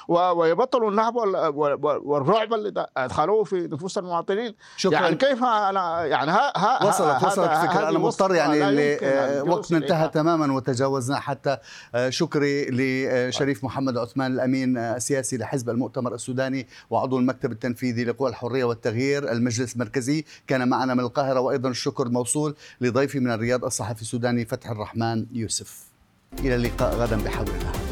ويبطلوا 0.09 0.91
النهب 0.91 1.17
والرعب 2.05 2.55
اللي 2.55 2.87
أدخلوه 2.97 3.45
في 3.45 3.57
نفوس 3.57 3.99
المواطنين. 3.99 4.55
شكرا. 4.77 4.95
يعني 4.95 5.17
كيف 5.17 5.45
أنا 5.45 6.05
يعني 6.05 6.31
ها 6.31 6.53
ها 6.57 6.87
وصلت 6.87 7.25
وصلت 7.25 7.51
فكره 7.51 7.89
أنا 7.89 7.99
مضطر 7.99 8.35
يعني 8.35 8.61
وقتنا 9.41 9.79
انتهى 9.79 10.09
تماما 10.09 10.55
وتجاوزنا 10.55 11.19
حتى 11.19 11.59
آه، 11.95 12.11
شكري 12.11 12.67
لشريف 12.71 13.65
محمد 13.65 13.99
عثمان 13.99 14.33
الأمين 14.33 14.79
السياسي 14.79 15.37
لحزب 15.37 15.71
المؤتمر 15.71 16.15
السوداني 16.15 16.67
وعضو 16.91 17.19
المكتب 17.19 17.53
التنفيذي 17.53 18.05
لقوى 18.05 18.31
الحرية 18.31 18.65
والتغيير 18.65 19.33
المجلس 19.33 19.75
المركزي. 19.75 20.25
كان 20.47 20.69
معنا 20.69 20.95
من 20.95 21.01
القاهرة 21.01 21.24
وأيضا 21.33 21.69
الشكر 21.69 22.09
موصول 22.09 22.55
لضيفي 22.81 23.21
من 23.21 23.31
الرياض 23.31 23.65
الصحفي 23.65 24.03
السوداني 24.03 24.45
فتح 24.45 24.71
الرحمن 24.71 25.27
يوسف. 25.33 25.85
إلى 26.39 26.55
اللقاء 26.55 26.95
غدا 26.95 27.17
بحول 27.25 27.47
الله. 27.49 27.84